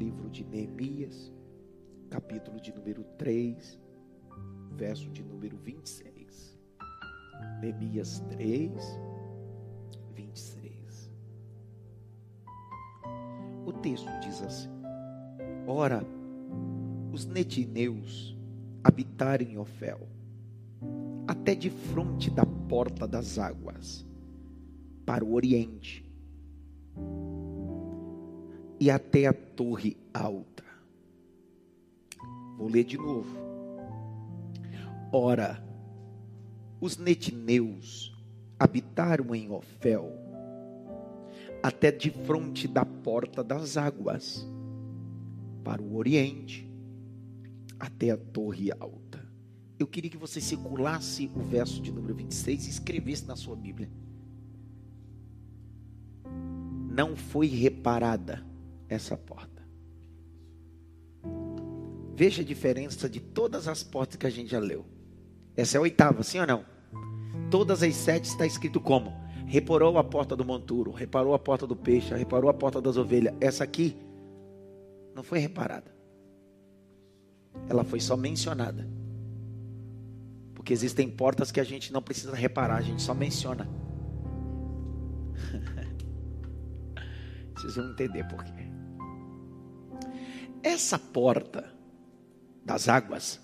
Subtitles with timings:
[0.00, 1.30] livro de Neemias,
[2.08, 3.78] capítulo de número 3,
[4.72, 6.58] verso de número 26.
[7.60, 8.72] Neemias 3,
[10.14, 11.10] 26.
[13.66, 14.70] O texto diz assim:
[15.66, 16.02] Ora,
[17.12, 18.34] os netineus
[18.82, 20.08] habitaram em Ofel,
[21.28, 24.06] até de fronte da porta das águas,
[25.04, 26.10] para o oriente,
[28.80, 30.64] e até a torre alta.
[32.56, 33.36] Vou ler de novo.
[35.12, 35.62] Ora,
[36.80, 38.16] os netineus
[38.58, 40.10] habitaram em Ofel,
[41.62, 44.48] até de fronte da porta das águas,
[45.62, 46.66] para o oriente,
[47.78, 49.20] até a torre alta.
[49.78, 53.90] Eu queria que você circulasse o verso de número 26 e escrevesse na sua Bíblia.
[56.90, 58.49] Não foi reparada
[58.90, 59.62] essa porta.
[62.14, 64.84] Veja a diferença de todas as portas que a gente já leu.
[65.56, 66.64] Essa é a oitava, sim ou não?
[67.50, 69.12] Todas as sete está escrito como?
[69.46, 73.34] Reparou a porta do monturo, reparou a porta do peixe, reparou a porta das ovelhas.
[73.40, 73.96] Essa aqui
[75.14, 75.90] não foi reparada.
[77.68, 78.86] Ela foi só mencionada.
[80.54, 83.68] Porque existem portas que a gente não precisa reparar, a gente só menciona.
[87.56, 88.59] Vocês vão entender por quê.
[90.62, 91.72] Essa porta
[92.64, 93.40] das águas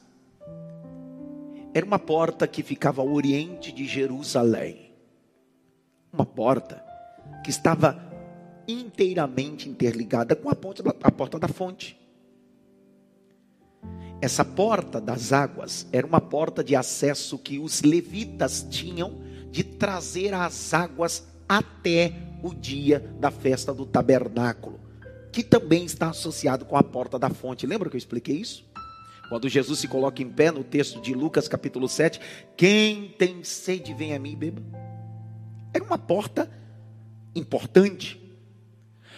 [1.72, 4.92] era uma porta que ficava ao oriente de Jerusalém.
[6.12, 6.84] Uma porta
[7.44, 8.00] que estava
[8.66, 11.98] inteiramente interligada com a porta, a porta da fonte.
[14.20, 19.20] Essa porta das águas era uma porta de acesso que os levitas tinham
[19.50, 24.80] de trazer as águas até o dia da festa do tabernáculo,
[25.36, 27.66] que também está associado com a porta da fonte.
[27.66, 28.64] Lembra que eu expliquei isso?
[29.28, 32.18] Quando Jesus se coloca em pé no texto de Lucas capítulo 7,
[32.56, 34.62] quem tem sede vem a mim e beba.
[35.74, 36.50] Era uma porta
[37.34, 38.18] importante.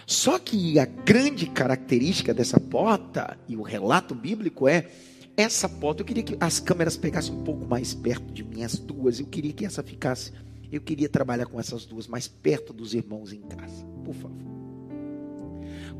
[0.08, 4.90] Só que a grande característica dessa porta, e o relato bíblico é,
[5.36, 8.76] essa porta, eu queria que as câmeras pegassem um pouco mais perto de mim, as
[8.76, 10.32] duas, eu queria que essa ficasse,
[10.72, 14.57] eu queria trabalhar com essas duas mais perto dos irmãos em casa, por favor.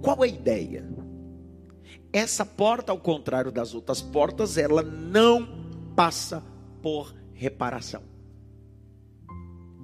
[0.02, 0.84] Qual a ideia?
[2.12, 5.46] Essa porta, ao contrário das outras portas, ela não
[5.94, 6.42] passa
[6.80, 8.02] por reparação.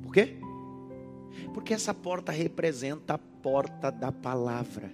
[0.02, 0.38] Por quê?
[1.52, 4.92] Porque essa porta representa a porta da palavra.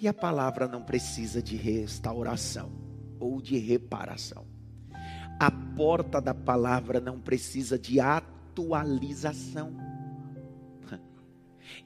[0.00, 2.70] E a palavra não precisa de restauração
[3.20, 4.46] ou de reparação.
[5.38, 9.74] A porta da palavra não precisa de atualização.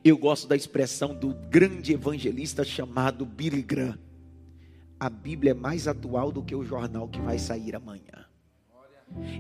[0.05, 3.99] Eu gosto da expressão do grande evangelista chamado Billy Graham.
[4.99, 8.27] A Bíblia é mais atual do que o jornal que vai sair amanhã.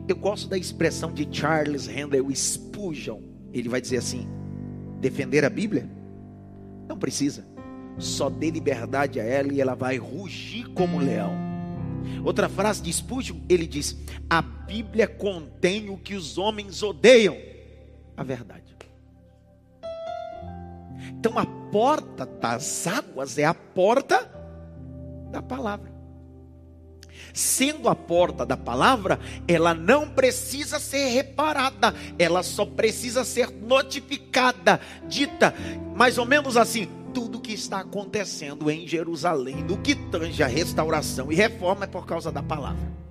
[0.08, 3.20] Eu gosto da expressão de Charles Handel Spurgeon.
[3.52, 4.26] Ele vai dizer assim:
[5.00, 5.88] defender a Bíblia?
[6.88, 7.46] Não precisa.
[7.98, 11.34] Só dê liberdade a ela e ela vai rugir como um leão.
[12.24, 13.96] Outra frase de Spurgeon, ele diz:
[14.28, 17.36] A Bíblia contém o que os homens odeiam,
[18.16, 18.70] a verdade.
[21.18, 24.30] Então a porta das águas é a porta
[25.30, 25.90] da palavra.
[27.32, 34.80] Sendo a porta da palavra, ela não precisa ser reparada, ela só precisa ser notificada,
[35.06, 35.54] dita,
[35.94, 41.30] mais ou menos assim: tudo que está acontecendo em Jerusalém, no que tange a restauração
[41.30, 43.09] e reforma, é por causa da palavra.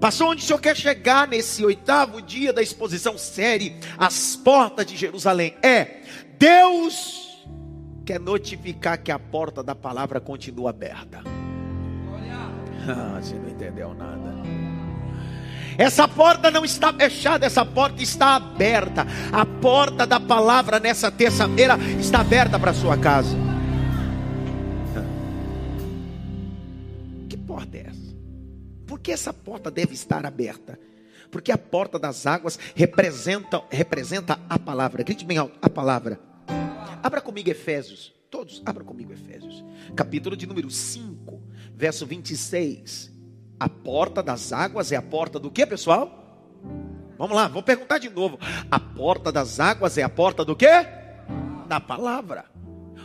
[0.00, 4.96] Passou onde o Senhor quer chegar nesse oitavo dia da exposição série, as portas de
[4.96, 5.54] Jerusalém?
[5.62, 6.02] É,
[6.38, 7.40] Deus
[8.04, 11.22] quer notificar que a porta da palavra continua aberta.
[12.88, 14.32] Ah, você não entendeu nada.
[15.78, 19.06] Essa porta não está fechada, essa porta está aberta.
[19.32, 23.51] A porta da palavra nessa terça-feira está aberta para a sua casa.
[29.02, 30.78] Que essa porta deve estar aberta?
[31.30, 35.02] Porque a porta das águas representa, representa a palavra.
[35.02, 36.20] Grite bem alto, a palavra.
[37.02, 38.14] Abra comigo Efésios.
[38.30, 39.64] Todos, abra comigo Efésios.
[39.96, 41.42] Capítulo de número 5,
[41.74, 43.10] verso 26.
[43.58, 46.18] A porta das águas é a porta do que, pessoal?
[47.18, 48.38] Vamos lá, vou perguntar de novo.
[48.70, 50.66] A porta das águas é a porta do que?
[51.68, 52.51] Da palavra.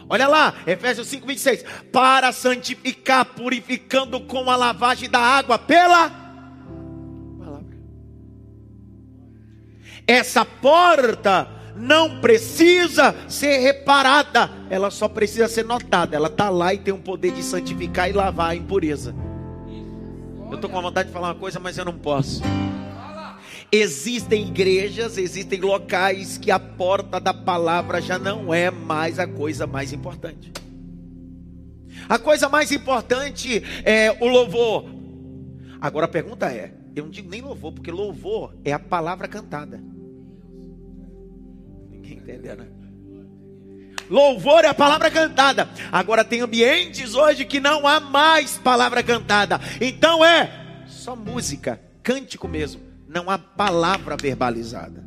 [0.09, 1.65] Olha lá, Efésios 5, 26.
[1.91, 6.09] Para santificar, purificando com a lavagem da água pela
[7.39, 7.77] palavra.
[10.05, 16.15] Essa porta não precisa ser reparada, ela só precisa ser notada.
[16.15, 19.13] Ela está lá e tem o poder de santificar e lavar a impureza.
[20.49, 22.41] Eu estou com vontade de falar uma coisa, mas eu não posso.
[23.71, 29.67] Existem igrejas, existem locais que a porta da palavra já não é mais a coisa
[29.67, 30.53] mais importante.
[32.07, 34.85] A coisa mais importante é o louvor.
[35.81, 39.83] Agora a pergunta é: eu não digo nem louvor, porque louvor é a palavra cantada.
[41.89, 42.67] Ninguém entendeu, né?
[44.09, 45.69] Louvor é a palavra cantada.
[45.91, 49.59] Agora tem ambientes hoje que não há mais palavra cantada.
[49.81, 52.86] Então é só música, cântico mesmo.
[53.17, 55.03] Não há palavra verbalizada.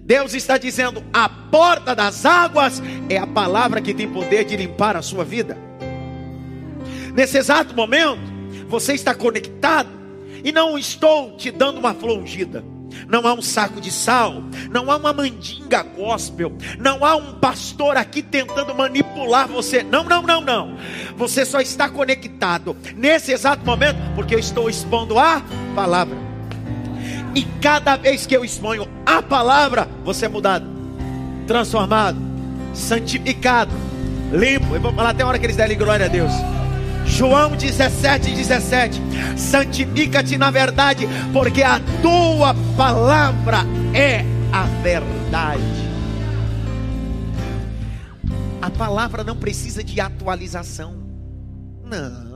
[0.00, 4.96] Deus está dizendo: a porta das águas é a palavra que tem poder de limpar
[4.96, 5.58] a sua vida.
[7.12, 8.22] Nesse exato momento,
[8.66, 9.90] você está conectado
[10.42, 12.64] e não estou te dando uma flongida.
[13.06, 17.98] Não há um saco de sal, não há uma mandinga gospel, não há um pastor
[17.98, 19.82] aqui tentando manipular você.
[19.82, 20.78] Não, não, não, não.
[21.14, 25.42] Você só está conectado nesse exato momento porque eu estou expondo a
[25.74, 26.27] palavra.
[27.34, 30.66] E cada vez que eu exponho a palavra, você é mudado,
[31.46, 32.18] transformado,
[32.74, 33.72] santificado,
[34.32, 34.74] limpo.
[34.74, 36.32] Eu vou falar até a hora que eles derem glória a Deus.
[37.04, 39.00] João 17, 17.
[39.36, 43.58] Santifica-te na verdade, porque a tua palavra
[43.94, 45.88] é a verdade.
[48.60, 50.94] A palavra não precisa de atualização.
[51.84, 52.27] Não.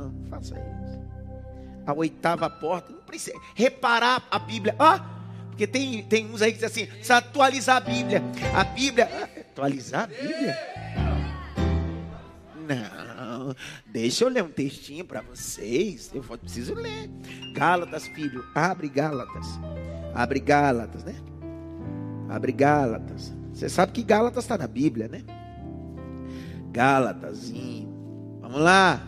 [1.86, 3.36] A oitava porta, não precisa.
[3.54, 4.74] Reparar a Bíblia.
[4.78, 5.04] Ah,
[5.48, 8.22] porque tem, tem uns aí que dizem assim: precisa atualizar a Bíblia.
[8.54, 9.08] A Bíblia.
[9.40, 10.56] Atualizar a Bíblia?
[12.66, 13.54] Não.
[13.86, 16.10] Deixa eu ler um textinho para vocês.
[16.14, 17.10] Eu preciso ler.
[17.54, 18.44] Gálatas, filho.
[18.54, 19.46] Abre Gálatas.
[20.14, 21.16] Abre Gálatas, né?
[22.28, 23.32] Abre Gálatas.
[23.52, 25.22] Você sabe que Gálatas está na Bíblia, né?
[26.72, 28.38] Gálatazinho.
[28.40, 29.00] Vamos lá.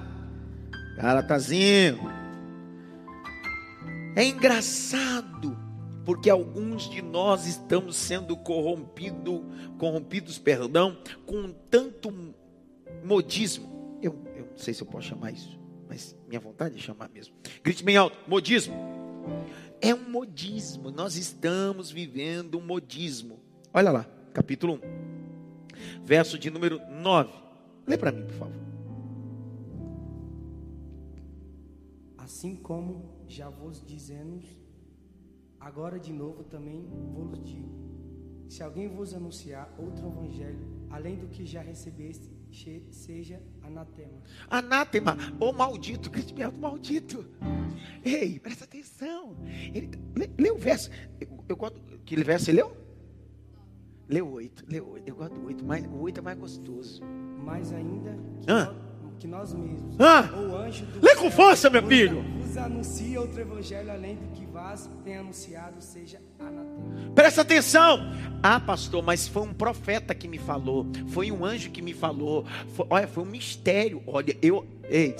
[0.96, 2.23] Gálatazinho.
[4.16, 5.56] É engraçado
[6.04, 9.44] porque alguns de nós estamos sendo corrompido,
[9.78, 10.96] corrompidos, perdão,
[11.26, 12.12] com tanto
[13.02, 13.98] modismo.
[14.02, 15.58] Eu, eu não sei se eu posso chamar isso,
[15.88, 17.34] mas minha vontade é chamar mesmo.
[17.62, 18.74] Grite bem alto: modismo.
[19.80, 20.90] É um modismo.
[20.90, 23.40] Nós estamos vivendo um modismo.
[23.72, 27.30] Olha lá, capítulo 1, verso de número 9.
[27.86, 28.54] Lê para mim, por favor.
[32.16, 34.44] Assim como já vos dizemos,
[35.58, 37.68] agora de novo também vos digo:
[38.48, 42.30] se alguém vos anunciar outro evangelho, além do que já recebeste,
[42.90, 44.22] seja anatema.
[44.48, 47.26] Anátema, ou maldito, Cristo maldito.
[48.04, 49.36] Ei, presta atenção.
[49.74, 50.88] Ele, lê, lê o verso.
[51.20, 51.80] Eu, eu gosto.
[52.04, 52.76] Que verso você leu?
[54.08, 55.08] Leu oito, leu oito.
[55.08, 57.02] Eu gosto do oito, mas o oito é mais gostoso.
[57.44, 58.83] Mais ainda que, ah.
[59.18, 59.96] Que nós mesmos.
[59.98, 60.28] Ah.
[60.36, 62.24] Ou anjo do Lê com força, meu filho.
[62.56, 67.12] Anuncia outro evangelho além do que vós tem anunciado, seja anatema.
[67.14, 67.98] Presta atenção.
[68.42, 72.46] Ah, pastor, mas foi um profeta que me falou, foi um anjo que me falou.
[72.74, 74.02] Foi, olha, foi um mistério.
[74.06, 75.16] Olha, eu, ei,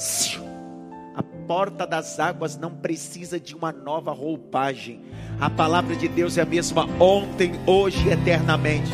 [1.15, 5.03] a porta das águas não precisa de uma nova roupagem.
[5.41, 8.91] A palavra de Deus é a mesma ontem, hoje e eternamente.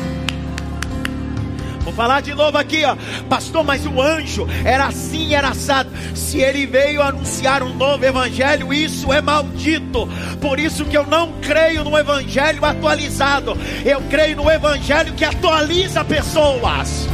[1.83, 2.95] Vou falar de novo aqui, ó.
[3.27, 5.89] Pastor, mas o anjo era assim, era assado.
[6.15, 10.07] Se ele veio anunciar um novo evangelho, isso é maldito.
[10.39, 13.57] Por isso que eu não creio no evangelho atualizado.
[13.83, 17.07] Eu creio no evangelho que atualiza pessoas.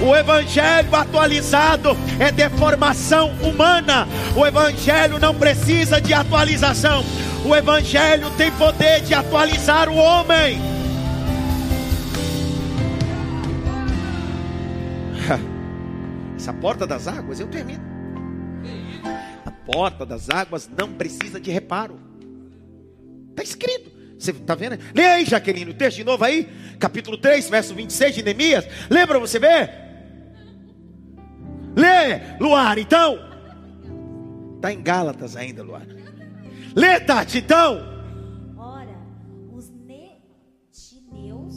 [0.00, 4.06] O evangelho atualizado é deformação humana.
[4.36, 7.02] O evangelho não precisa de atualização.
[7.46, 10.58] O Evangelho tem poder de atualizar o homem.
[16.36, 17.84] Essa porta das águas, eu termino.
[19.44, 22.00] A porta das águas não precisa de reparo.
[23.30, 23.92] Está escrito.
[24.18, 24.76] Você está vendo?
[24.92, 26.50] Lê aí, Jaqueline, o texto de novo aí.
[26.80, 28.66] Capítulo 3, verso 26 de Neemias.
[28.90, 29.70] Lembra você ver?
[31.76, 33.20] Lê, Luar, então.
[34.56, 35.86] Está em Gálatas ainda, Luar.
[36.76, 37.78] Lê, Tati, então.
[38.58, 38.98] Ora,
[39.50, 41.56] os netineus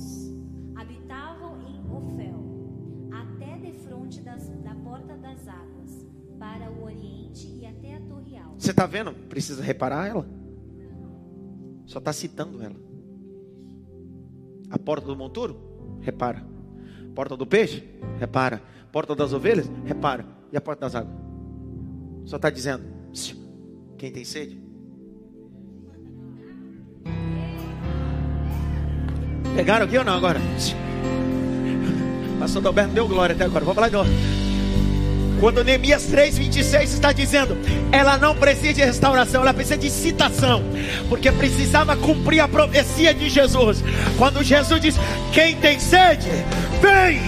[0.74, 6.08] habitavam em Ofel, até de frente da porta das águas,
[6.40, 8.56] para o oriente e até a torre alta.
[8.58, 9.12] Você está vendo?
[9.28, 10.26] Precisa reparar ela?
[11.86, 12.78] Só está citando ela.
[14.70, 16.00] A porta do monturo?
[16.00, 16.48] Repara.
[17.14, 17.84] Porta do peixe?
[18.20, 18.64] Repara.
[18.90, 19.70] Porta das ovelhas?
[19.84, 20.26] Repara.
[20.50, 21.14] E a porta das águas?
[22.24, 22.86] Só está dizendo:
[23.98, 24.69] quem tem sede?
[29.56, 30.40] Pegaram aqui ou não agora?
[32.40, 33.66] Pastor Alberto deu glória até agora.
[33.66, 34.10] Vamos falar de novo.
[35.40, 37.58] Quando Neemias 3,26 está dizendo,
[37.92, 40.62] ela não precisa de restauração, ela precisa de citação,
[41.08, 43.84] porque precisava cumprir a profecia de Jesus.
[44.18, 44.96] Quando Jesus diz:
[45.32, 46.30] Quem tem sede,
[46.82, 47.22] vem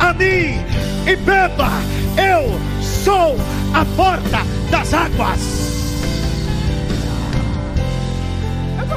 [0.00, 0.64] a mim
[1.06, 1.70] e beba,
[2.16, 3.36] eu sou
[3.74, 4.38] a porta
[4.70, 5.57] das águas.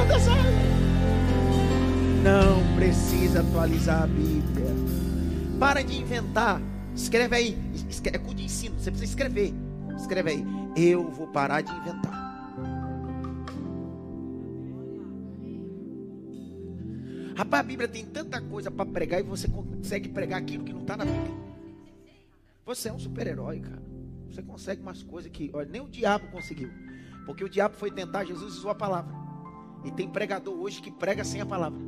[0.02, 0.62] É a.
[2.22, 4.66] Não precisa atualizar a Bíblia.
[5.58, 6.60] Para de inventar.
[6.94, 7.58] Escreve aí.
[8.12, 8.74] É com de ensino.
[8.78, 9.54] Você precisa escrever.
[9.96, 10.44] Escreve aí.
[10.76, 12.20] Eu vou parar de inventar.
[17.36, 20.82] Rapaz, a Bíblia tem tanta coisa para pregar e você consegue pregar aquilo que não
[20.82, 21.34] está na Bíblia.
[22.66, 23.82] Você é um super-herói, cara.
[24.30, 26.70] Você consegue umas coisas que, olha, nem o diabo conseguiu.
[27.24, 29.14] Porque o diabo foi tentar Jesus e sua palavra.
[29.84, 31.78] E tem pregador hoje que prega sem a palavra.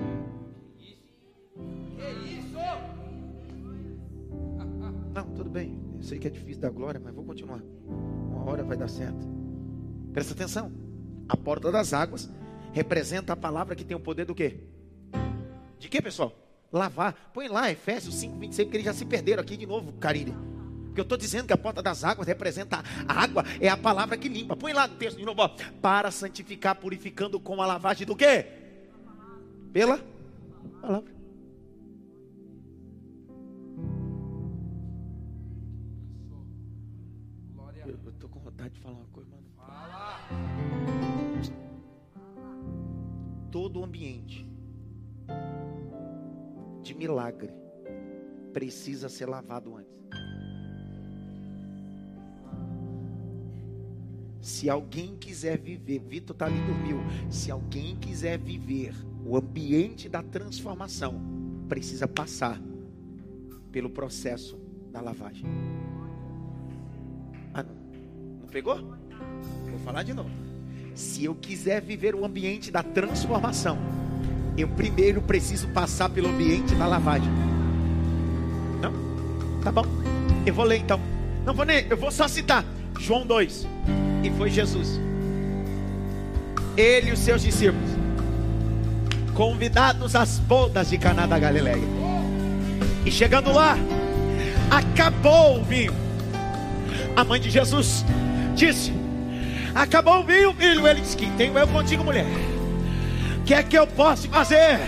[0.76, 2.56] Que isso?
[5.14, 5.78] Não, tudo bem.
[5.96, 7.62] Eu sei que é difícil dar glória, mas vou continuar.
[7.86, 9.26] Uma hora vai dar certo.
[10.12, 10.72] Presta atenção.
[11.28, 12.28] A porta das águas
[12.72, 14.58] representa a palavra que tem o poder do quê?
[15.78, 16.32] De quê, pessoal?
[16.72, 17.30] Lavar.
[17.32, 20.34] Põe lá Efésios 5, 26, porque eles já se perderam aqui de novo, Carine.
[20.94, 24.16] Porque eu estou dizendo que a porta das águas representa a água, é a palavra
[24.16, 24.54] que limpa.
[24.54, 25.48] Põe lá no texto de novo, ó,
[25.82, 28.46] para santificar, purificando com a lavagem do quê?
[29.72, 29.98] Pela
[30.80, 31.12] palavra.
[37.84, 39.42] Eu estou com vontade de falar uma coisa, mano.
[43.50, 44.46] Todo ambiente
[46.84, 47.52] de milagre
[48.52, 50.03] precisa ser lavado antes.
[54.44, 56.98] Se alguém quiser viver, Vitor está ali dormiu.
[57.30, 61.18] Se alguém quiser viver o ambiente da transformação,
[61.66, 62.60] precisa passar
[63.72, 64.60] pelo processo
[64.92, 65.46] da lavagem.
[67.54, 67.74] Ah, não,
[68.42, 68.76] não pegou?
[69.70, 70.28] Vou falar de novo.
[70.94, 73.78] Se eu quiser viver o ambiente da transformação,
[74.58, 77.32] eu primeiro preciso passar pelo ambiente da lavagem.
[78.82, 78.92] Não?
[79.62, 79.86] Tá bom.
[80.44, 81.00] Eu vou ler então.
[81.46, 82.62] Não vou nem, eu vou só citar
[83.00, 83.66] João 2
[84.24, 84.98] e foi Jesus.
[86.76, 87.90] Ele e os seus discípulos,
[89.34, 91.86] convidados às bodas de Caná da Galileia.
[93.04, 93.76] E chegando lá,
[94.70, 95.92] acabou o vinho.
[97.14, 98.04] A mãe de Jesus
[98.56, 98.92] disse:
[99.74, 100.88] Acabou o vinho, filho.
[100.88, 102.26] Ele disse: Que tenho eu contigo, mulher.
[103.38, 104.80] O que é que eu posso fazer?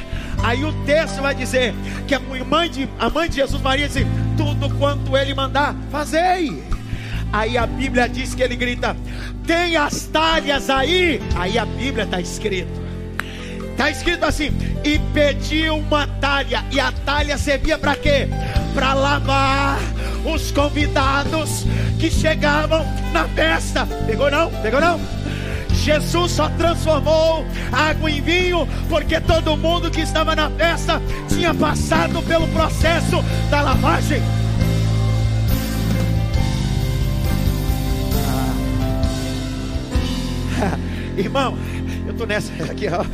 [0.42, 1.74] Aí o texto vai dizer
[2.08, 6.75] que a mãe de, a mãe de Jesus Maria disse: Tudo quanto ele mandar, fazei.
[7.32, 8.96] Aí a Bíblia diz que ele grita:
[9.46, 11.20] Tem as talhas aí?
[11.34, 12.86] Aí a Bíblia está escrito.
[13.72, 14.50] Está escrito assim:
[14.84, 16.64] E pediu uma talha.
[16.70, 18.28] E a talha servia para quê?
[18.74, 19.78] Para lavar
[20.24, 21.66] os convidados
[21.98, 23.86] que chegavam na festa.
[24.06, 24.50] Pegou não?
[24.62, 24.98] Pegou não?
[25.86, 32.20] Jesus só transformou água em vinho porque todo mundo que estava na festa tinha passado
[32.22, 34.20] pelo processo da lavagem.
[41.16, 41.56] Irmão,
[42.06, 43.04] eu tô nessa aqui, ó.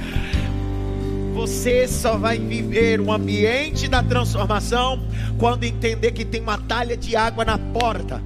[1.35, 5.07] Você só vai viver um ambiente da transformação
[5.39, 8.21] quando entender que tem uma talha de água na porta.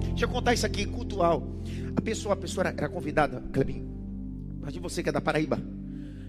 [0.00, 1.46] Deixa eu contar isso aqui, cultural.
[1.94, 3.86] A pessoa, a pessoa era, era convidada, Clebinho.
[4.60, 5.60] Imagina você que é da Paraíba.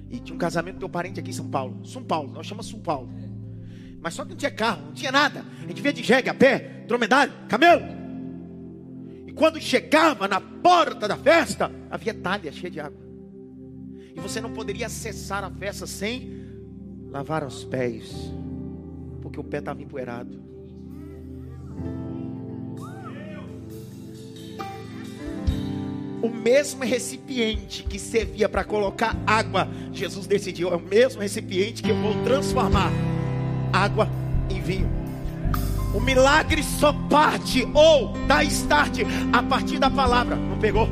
[0.09, 1.85] E tinha um casamento do teu parente aqui em São Paulo.
[1.85, 3.09] São Paulo, nós chamamos São Paulo.
[4.01, 5.43] Mas só que não tinha carro, não tinha nada.
[5.63, 7.96] A gente via de jegue, a pé, dromedário, camelo
[9.37, 12.99] quando chegava na porta da festa, havia talha cheia de água.
[14.15, 16.43] E você não poderia acessar a festa sem
[17.11, 18.11] lavar os pés,
[19.21, 20.43] porque o pé estava empoeirado.
[26.19, 31.91] O mesmo recipiente que servia para colocar água, Jesus decidiu, é o mesmo recipiente que
[31.91, 32.91] eu vou transformar
[33.71, 34.09] água
[34.49, 34.96] em vinho.
[35.97, 38.99] O milagre só parte ou dá start
[39.33, 40.35] a partir da palavra.
[40.35, 40.87] Não pegou?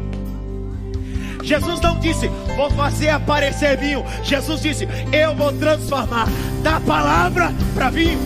[1.44, 4.04] Jesus não disse, vou fazer aparecer vinho.
[4.24, 6.28] Jesus disse, eu vou transformar
[6.64, 8.18] da palavra para vinho.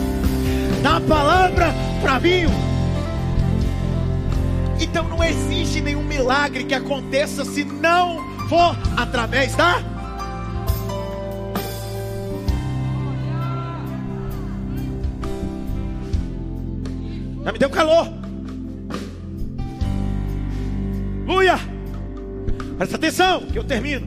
[0.82, 1.66] Da palavra
[2.00, 2.48] para vinho.
[4.80, 9.82] Então não existe nenhum milagre que aconteça se não for através da
[17.44, 18.06] Já me deu calor.
[21.26, 21.56] Luia.
[22.76, 24.06] Presta atenção, que eu termino.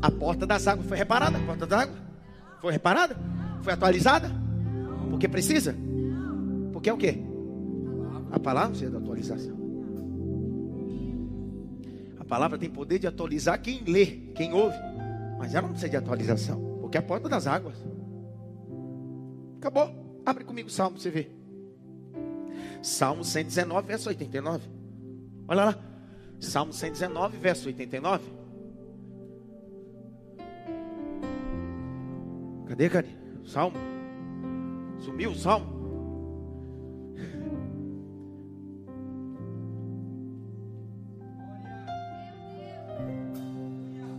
[0.00, 1.36] A porta das águas foi reparada?
[1.38, 1.98] A porta das águas?
[2.60, 3.16] Foi reparada?
[3.62, 4.30] Foi atualizada?
[5.10, 5.74] Porque precisa?
[6.72, 7.22] Porque é o quê?
[8.30, 9.56] A palavra precisa de atualização.
[12.18, 14.76] A palavra tem poder de atualizar quem lê, quem ouve.
[15.38, 16.78] Mas ela não precisa de atualização.
[16.80, 17.76] Porque é a porta das águas.
[19.58, 20.05] Acabou.
[20.26, 21.30] Abre comigo o salmo, você vê.
[22.82, 24.68] Salmo 119, verso 89.
[25.46, 25.78] Olha lá.
[26.40, 28.24] Salmo 119, verso 89.
[32.66, 33.08] Cadê, cadê?
[33.44, 33.76] Salmo.
[34.98, 35.76] Sumiu o salmo.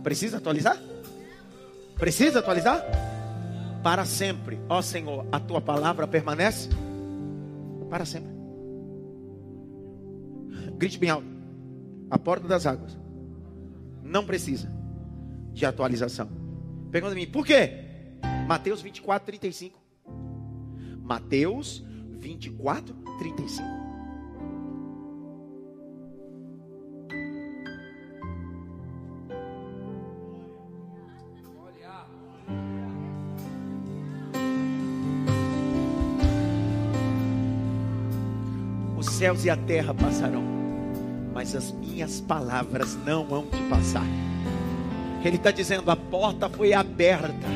[0.02, 0.78] Precisa atualizar?
[1.96, 2.82] Precisa atualizar?
[3.82, 6.68] Para sempre, ó Senhor, a tua palavra permanece
[7.88, 8.30] para sempre.
[10.76, 11.26] Grite bem alto.
[12.10, 12.98] A porta das águas
[14.02, 14.70] não precisa
[15.52, 16.28] de atualização.
[16.90, 17.84] Pergunta a mim, por quê?
[18.46, 19.78] Mateus 24, 35.
[21.02, 21.84] Mateus
[22.18, 23.77] 24, 35.
[39.28, 40.42] Céus e a terra passarão,
[41.34, 44.06] mas as minhas palavras não hão de passar.
[45.22, 47.46] Ele está dizendo: a porta foi aberta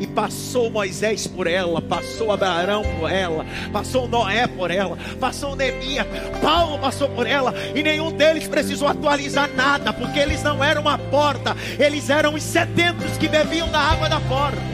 [0.00, 6.06] e passou Moisés por ela, passou Abraão por ela, passou Noé por ela, passou Neemias,
[6.42, 10.98] Paulo passou por ela, e nenhum deles precisou atualizar nada, porque eles não eram uma
[10.98, 14.69] porta, eles eram os sedentos que bebiam da água da porta.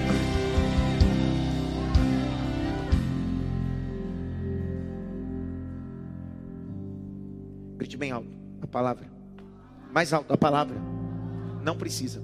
[8.66, 9.06] A palavra,
[9.92, 10.76] mais alto a palavra,
[11.62, 12.22] não precisa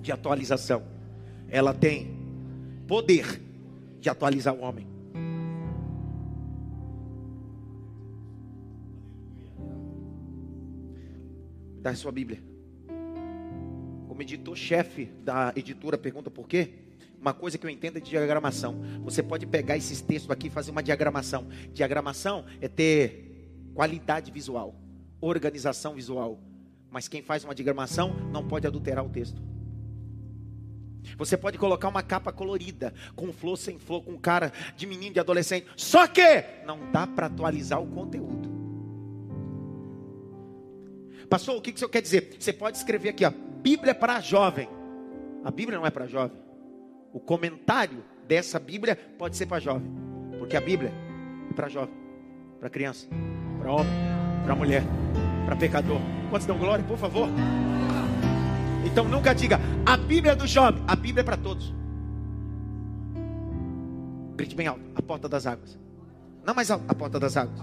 [0.00, 0.94] de atualização
[1.48, 2.14] ela tem
[2.86, 3.40] poder
[4.00, 4.86] de atualizar o homem.
[11.80, 12.42] Dá a sua Bíblia.
[14.08, 16.70] Como editor-chefe da editora pergunta por quê?
[17.20, 18.80] Uma coisa que eu entendo é de diagramação.
[19.02, 21.46] Você pode pegar esses textos aqui e fazer uma diagramação.
[21.72, 24.74] Diagramação é ter qualidade visual,
[25.26, 26.38] organização visual.
[26.90, 29.42] Mas quem faz uma diagramação não pode adulterar o texto.
[31.18, 35.20] Você pode colocar uma capa colorida, com flor, sem flor, com cara de menino, de
[35.20, 35.66] adolescente.
[35.76, 38.52] Só que não dá para atualizar o conteúdo.
[41.28, 42.36] Pastor, o que, que o senhor quer dizer?
[42.38, 44.68] Você pode escrever aqui, ó, Bíblia para jovem.
[45.42, 46.38] A Bíblia não é para jovem.
[47.12, 49.90] O comentário dessa Bíblia pode ser para jovem.
[50.38, 50.92] Porque a Bíblia
[51.50, 51.94] é para jovem,
[52.60, 53.08] para criança,
[53.58, 54.13] para homem,
[54.44, 54.82] para mulher,
[55.46, 56.00] para pecador.
[56.30, 57.28] Quantos dão glória, por favor?
[58.84, 61.72] Então nunca diga, a Bíblia é do jovem, a Bíblia é para todos.
[64.36, 65.78] Grite bem alto, a porta das águas.
[66.44, 67.60] Não mais alto, a porta das águas.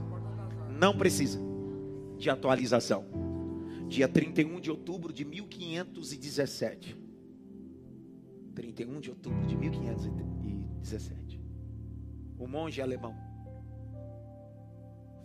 [0.70, 1.40] Não precisa
[2.18, 3.06] de atualização.
[3.88, 6.98] Dia 31 de outubro de 1517.
[8.56, 11.42] 31 de outubro de 1517.
[12.38, 13.16] O monge alemão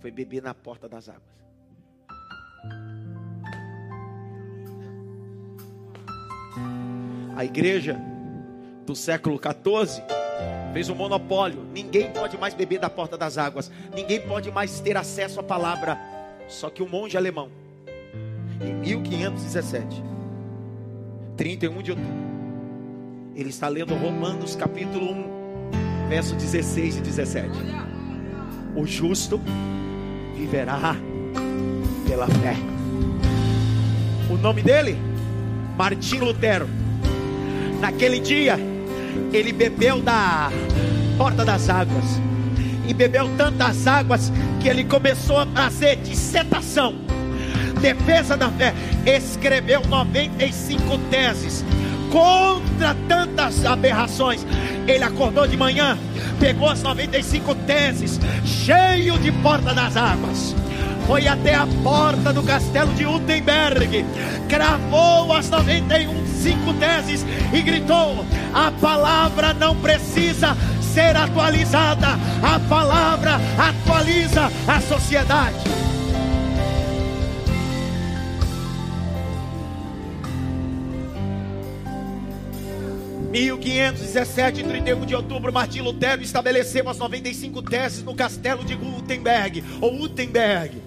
[0.01, 1.45] foi beber na porta das águas.
[7.37, 8.00] A igreja
[8.87, 10.02] do século 14
[10.72, 11.64] fez um monopólio.
[11.72, 13.70] Ninguém pode mais beber da porta das águas.
[13.94, 15.98] Ninguém pode mais ter acesso à palavra.
[16.48, 17.50] Só que o monge alemão,
[18.61, 20.02] em 1517,
[21.37, 22.26] 31 de outubro,
[23.35, 27.48] ele está lendo Romanos capítulo 1, verso 16 e 17.
[28.74, 29.40] O justo
[30.35, 30.96] viverá
[32.07, 32.57] pela fé.
[34.31, 34.99] O nome dele?
[35.77, 36.69] Martim Lutero.
[37.81, 38.59] Naquele dia,
[39.33, 40.51] ele bebeu da
[41.19, 42.21] porta das águas.
[42.88, 46.95] E bebeu tantas águas que ele começou a fazer dissertação,
[47.81, 48.73] defesa da fé.
[49.05, 51.64] Escreveu 95 teses
[52.12, 54.47] contra tantas aberrações.
[54.87, 55.99] Ele acordou de manhã,
[56.38, 60.55] pegou as 95 teses, cheio de porta das águas
[61.07, 64.05] foi até a porta do castelo de Utenberg,
[64.49, 70.57] cravou as 91 cinco teses e gritou: a palavra não precisa
[70.95, 72.09] ser atualizada,
[72.42, 75.57] a palavra atualiza a sociedade.
[83.31, 88.75] Mil quinhentos e 31 de outubro, Martim Lutero estabeleceu as 95 teses no castelo de
[88.75, 90.86] Gutenberg ou Utenberg.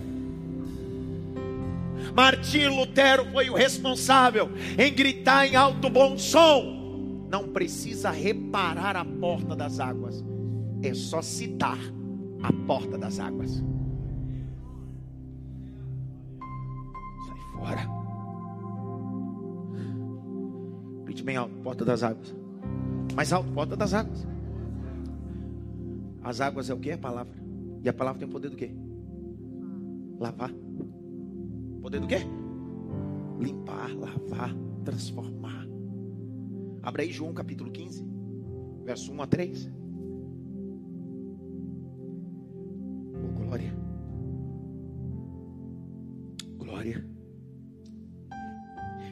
[2.15, 7.27] Martim Lutero foi o responsável em gritar em alto bom som.
[7.29, 10.23] Não precisa reparar a porta das águas,
[10.81, 11.77] é só citar
[12.41, 13.63] a porta das águas.
[17.27, 17.87] Sai fora.
[21.05, 22.35] Grite bem alto, porta das águas.
[23.15, 24.27] Mais alto, porta das águas.
[26.23, 26.91] As águas é o que?
[26.91, 27.33] É a palavra.
[27.83, 28.71] E a palavra tem o poder do quê?
[30.19, 30.51] Lavar.
[31.81, 32.19] Poder do quê?
[33.39, 35.67] Limpar, lavar, transformar.
[36.81, 38.05] Abra aí João capítulo 15,
[38.83, 39.71] verso 1 a 3.
[43.23, 43.73] Oh, glória.
[46.57, 47.05] Glória.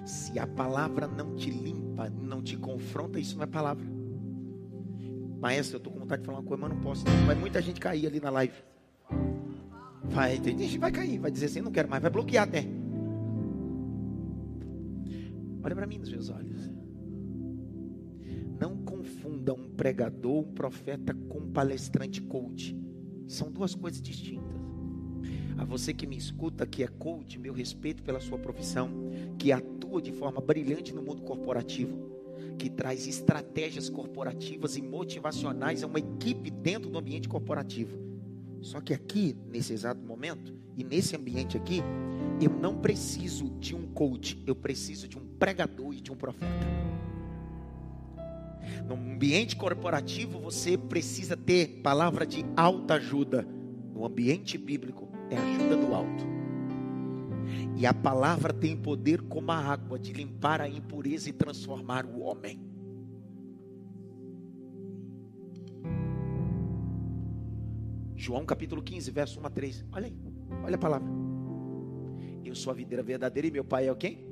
[0.06, 3.86] Se a palavra não te limpa, não te confronta, isso não é palavra.
[5.40, 7.06] Maestro, eu estou com vontade de falar uma coisa, mas não posso.
[7.26, 8.54] Vai muita gente cair ali na live.
[10.10, 12.66] Vai, tem gente vai cair, vai dizer assim, não quero mais, vai bloquear até.
[15.64, 16.72] Olha para mim nos meus olhos.
[18.60, 22.76] Não confunda um pregador, um profeta com um palestrante coach.
[23.28, 24.58] São duas coisas distintas.
[25.58, 28.90] A você que me escuta, que é coach, meu respeito pela sua profissão,
[29.38, 31.98] que atua de forma brilhante no mundo corporativo,
[32.58, 38.07] que traz estratégias corporativas e motivacionais a uma equipe dentro do ambiente corporativo.
[38.62, 41.82] Só que aqui, nesse exato momento, e nesse ambiente aqui,
[42.42, 46.68] eu não preciso de um coach, eu preciso de um pregador e de um profeta.
[48.88, 53.48] No ambiente corporativo, você precisa ter palavra de alta ajuda.
[53.94, 56.26] No ambiente bíblico, é ajuda do alto.
[57.76, 62.20] E a palavra tem poder como a água de limpar a impureza e transformar o
[62.22, 62.67] homem.
[68.18, 69.86] João capítulo 15, verso 1 a 3.
[69.92, 70.18] Olha aí,
[70.64, 71.08] olha a palavra.
[72.44, 74.28] Eu sou a videira verdadeira e meu pai é o quem?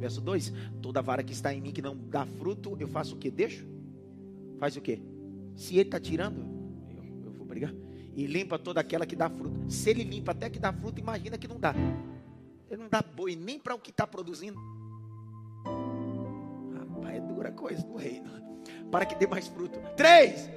[0.00, 3.18] Verso 2: Toda vara que está em mim que não dá fruto, eu faço o
[3.18, 3.30] que?
[3.30, 3.64] Deixo?
[4.58, 5.00] Faz o que?
[5.54, 6.40] Se ele está tirando,
[6.90, 7.72] eu, eu vou brigar.
[8.12, 9.70] E limpa toda aquela que dá fruto.
[9.70, 11.74] Se ele limpa até que dá fruto, imagina que não dá.
[12.68, 14.58] Ele não dá boi nem para o que está produzindo.
[16.74, 18.28] Rapaz, é dura coisa do reino.
[18.90, 19.78] Para que dê mais fruto.
[19.96, 20.50] Três.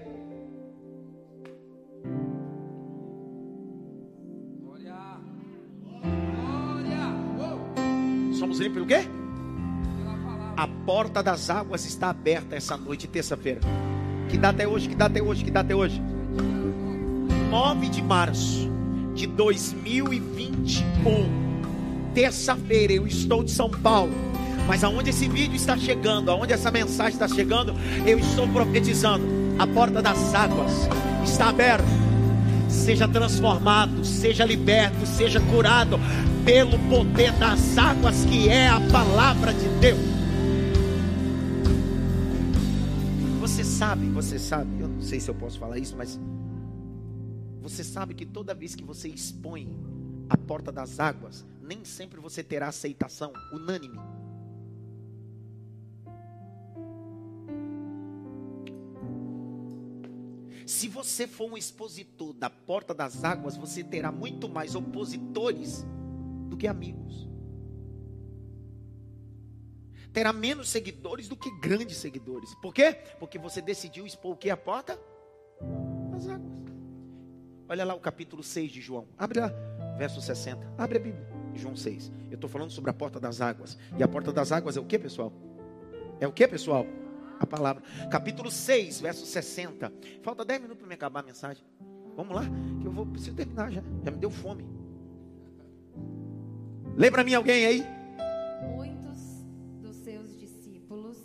[8.77, 9.07] Pelo quê?
[10.55, 13.61] A porta das águas está aberta essa noite, terça-feira.
[14.29, 15.99] Que dá até hoje, que dá até hoje, que dá até hoje.
[17.49, 18.69] 9 de março
[19.15, 21.47] de 2021.
[22.13, 24.13] Terça-feira eu estou de São Paulo.
[24.67, 27.73] Mas aonde esse vídeo está chegando, aonde essa mensagem está chegando,
[28.05, 29.25] eu estou profetizando.
[29.57, 30.89] A porta das águas
[31.23, 31.87] está aberta.
[32.67, 35.97] Seja transformado, seja liberto, seja curado
[36.47, 39.99] pelo poder das águas que é a palavra de Deus.
[43.41, 46.17] Você sabe, você sabe, eu não sei se eu posso falar isso, mas
[47.61, 49.75] você sabe que toda vez que você expõe
[50.29, 53.99] a porta das águas, nem sempre você terá aceitação unânime.
[60.65, 65.85] Se você for um expositor da porta das águas, você terá muito mais opositores
[66.47, 67.27] do que amigos.
[70.13, 72.55] Terá menos seguidores do que grandes seguidores.
[72.55, 72.97] Por quê?
[73.19, 74.49] Porque você decidiu expor o que?
[74.49, 74.99] A porta
[76.11, 76.57] das águas.
[77.69, 79.07] Olha lá o capítulo 6 de João.
[79.17, 79.53] Abre lá,
[79.97, 80.73] verso 60.
[80.77, 81.27] Abre a Bíblia.
[81.53, 82.11] João 6.
[82.29, 83.77] Eu estou falando sobre a porta das águas.
[83.97, 85.33] E a porta das águas é o que, pessoal?
[86.19, 86.85] É o que, pessoal?
[87.39, 87.83] A palavra.
[88.09, 89.91] Capítulo 6, verso 60.
[90.23, 91.63] Falta 10 minutos para me acabar a mensagem.
[92.15, 92.43] Vamos lá,
[92.81, 93.83] que eu vou preciso terminar já.
[94.03, 94.65] Já me deu fome.
[96.97, 97.85] Lembra mim alguém aí?
[98.75, 99.43] Muitos
[99.83, 101.15] dos seus discípulos,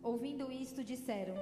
[0.00, 1.34] ouvindo isto, disseram: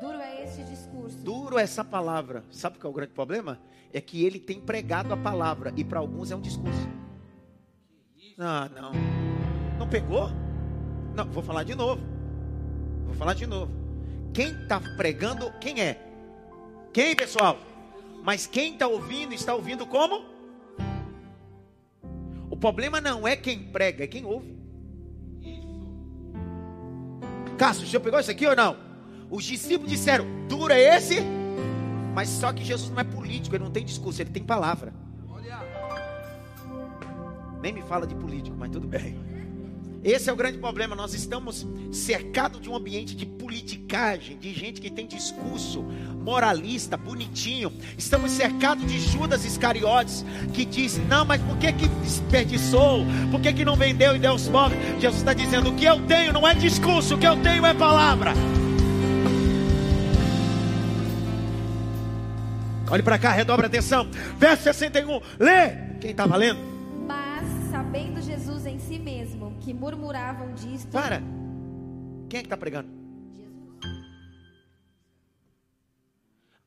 [0.00, 1.18] Duro é este discurso.
[1.18, 2.44] Duro é essa palavra.
[2.52, 3.58] Sabe qual é o grande problema?
[3.92, 6.88] É que ele tem pregado a palavra e para alguns é um discurso.
[8.38, 8.92] Ah, não.
[9.76, 10.30] Não pegou?
[11.12, 12.00] Não, vou falar de novo.
[13.06, 13.72] Vou falar de novo.
[14.32, 16.00] Quem está pregando, quem é?
[16.92, 17.58] Quem, pessoal?
[18.22, 20.24] Mas quem está ouvindo, está ouvindo como?
[22.62, 24.56] O problema não é quem prega, é quem ouve.
[27.58, 28.76] Cássio, o senhor pegou isso aqui ou não?
[29.28, 31.16] Os discípulos disseram: duro é esse,
[32.14, 34.94] mas só que Jesus não é político, ele não tem discurso, ele tem palavra.
[37.60, 39.18] Nem me fala de político, mas tudo bem.
[40.04, 40.96] Esse é o grande problema.
[40.96, 47.72] Nós estamos cercados de um ambiente de politicagem, de gente que tem discurso moralista, bonitinho.
[47.96, 53.04] Estamos cercados de Judas Iscariotes que diz: Não, mas por que, que desperdiçou?
[53.30, 54.80] Por que, que não vendeu e deu os pobres?
[55.00, 57.72] Jesus está dizendo: O que eu tenho não é discurso, o que eu tenho é
[57.72, 58.32] palavra.
[62.90, 64.08] Olhe para cá, redobre a atenção.
[64.36, 65.92] Verso 61, lê.
[66.00, 66.60] Quem está valendo?
[67.06, 70.90] Mas, sabendo Jesus em si mesmo que murmuravam disto.
[70.90, 71.22] Para.
[72.28, 72.88] Quem é que está pregando?
[73.34, 74.04] Jesus.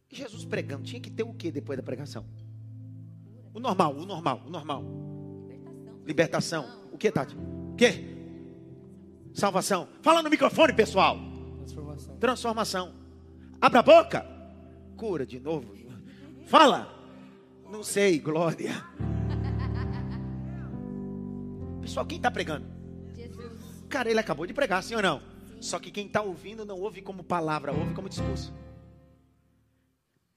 [0.10, 2.26] Jesus pregando tinha que ter o que depois da pregação?
[3.54, 4.84] O normal, o normal, o normal.
[6.06, 6.06] Libertação.
[6.06, 6.66] Libertação.
[6.92, 7.36] O que, Tati?
[7.36, 8.16] O que?
[9.34, 9.88] Salvação.
[10.02, 11.18] Fala no microfone, pessoal.
[11.58, 12.18] Transformação.
[12.18, 12.94] Transformação.
[13.60, 14.26] Abra a boca.
[14.96, 15.76] Cura de novo.
[16.46, 16.94] Fala.
[17.70, 18.72] Não sei, glória.
[21.82, 22.76] Pessoal, quem está pregando?
[23.90, 25.22] Cara, ele acabou de pregar, sim ou não?
[25.62, 28.54] Só que quem está ouvindo não ouve como palavra, ouve como discurso.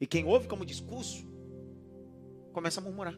[0.00, 1.26] E quem ouve como discurso,
[2.52, 3.14] começa a murmurar.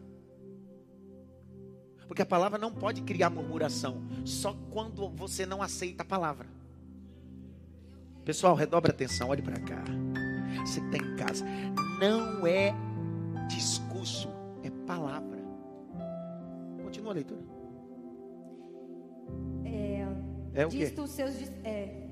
[2.07, 6.49] Porque a palavra não pode criar murmuração, só quando você não aceita a palavra.
[8.25, 9.85] Pessoal, redobre a atenção, olhe para cá.
[10.61, 11.45] Você que está em casa,
[12.01, 12.75] não é
[13.49, 14.29] discurso,
[14.62, 15.38] é palavra.
[16.83, 17.40] Continua a leitura.
[19.64, 19.89] É
[20.66, 20.79] o quê?
[20.79, 22.07] Disto os seus, é,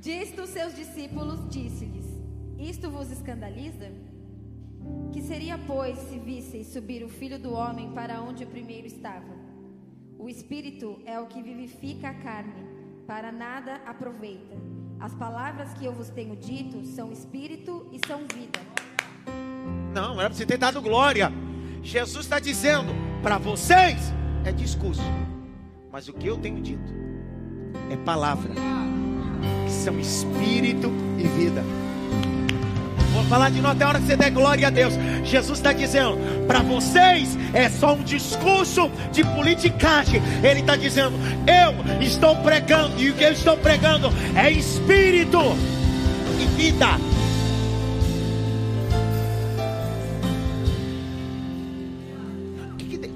[0.00, 2.06] disto os seus discípulos disse-lhes:
[2.58, 3.90] Isto vos escandaliza?
[5.12, 9.36] Que seria, pois, se visseis subir o filho do homem para onde o primeiro estava?
[10.18, 12.64] O espírito é o que vivifica a carne,
[13.06, 14.56] para nada aproveita.
[15.00, 18.60] As palavras que eu vos tenho dito são espírito e são vida.
[19.94, 21.30] Não, era para você ter dado glória.
[21.82, 24.12] Jesus está dizendo para vocês
[24.44, 25.02] é discurso,
[25.90, 27.07] mas o que eu tenho dito
[27.90, 28.50] é palavra,
[29.64, 31.64] que são espírito e vida.
[33.12, 34.94] Vou falar de novo até a hora que você der glória a Deus.
[35.24, 40.22] Jesus está dizendo para vocês é só um discurso de politicagem.
[40.42, 45.40] Ele está dizendo eu estou pregando e o que eu estou pregando é espírito
[46.40, 46.86] e vida.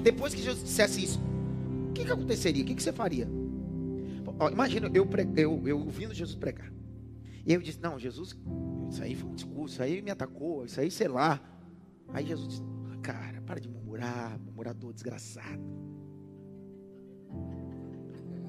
[0.03, 1.21] Depois que Jesus dissesse isso,
[1.89, 2.61] o que, que aconteceria?
[2.61, 3.25] O que, que você faria?
[4.43, 6.69] Ó, imagina eu, eu, eu ouvindo Jesus pregar.
[7.45, 8.37] E eu disse: Não, Jesus,
[8.89, 11.39] isso aí foi um discurso, isso aí me atacou, isso aí sei lá.
[12.09, 12.63] Aí Jesus disse:
[13.01, 15.61] Cara, para de murmurar, murmurador desgraçado.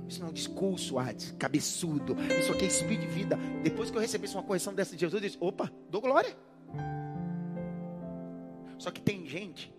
[0.09, 2.17] Isso não é um discurso, Hades, cabeçudo.
[2.41, 3.39] Isso aqui é espírito de vida.
[3.63, 6.37] Depois que eu recebesse uma correção dessa de Jesus, eu disse: Opa, dou glória.
[8.79, 9.73] Só que tem gente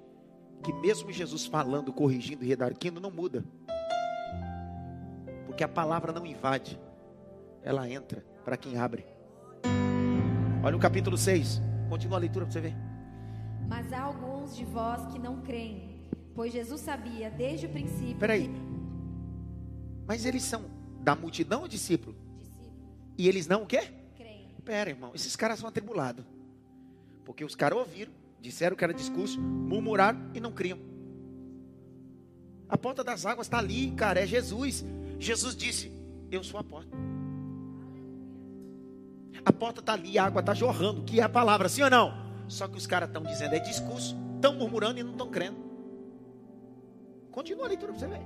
[0.64, 3.44] que mesmo Jesus falando, corrigindo e redarquindo, não muda.
[5.56, 6.78] Porque a palavra não invade,
[7.64, 9.06] ela entra para quem abre.
[10.62, 12.76] Olha o capítulo 6, continua a leitura para você ver.
[13.66, 18.18] Mas há alguns de vós que não creem, pois Jesus sabia desde o princípio.
[18.18, 18.62] Peraí, que-
[20.06, 20.64] mas eles são
[21.02, 22.18] da multidão ou discípulo?
[22.38, 22.74] Discípulo,
[23.18, 23.94] E eles não o quê?
[24.14, 24.50] creem.
[24.66, 26.26] Pera, irmão, esses caras são atribulados.
[27.24, 30.78] Porque os caras ouviram, disseram que era discurso, murmuraram e não criam.
[32.68, 34.84] A porta das águas está ali, cara, é Jesus.
[35.20, 35.92] Jesus disse:
[36.32, 36.96] Eu sou a porta.
[39.46, 42.14] A porta está ali, a água está jorrando, que é a palavra, sim ou não?
[42.48, 45.58] Só que os caras estão dizendo é discurso, estão murmurando e não estão crendo.
[47.32, 48.22] Continua a leitura para você ver.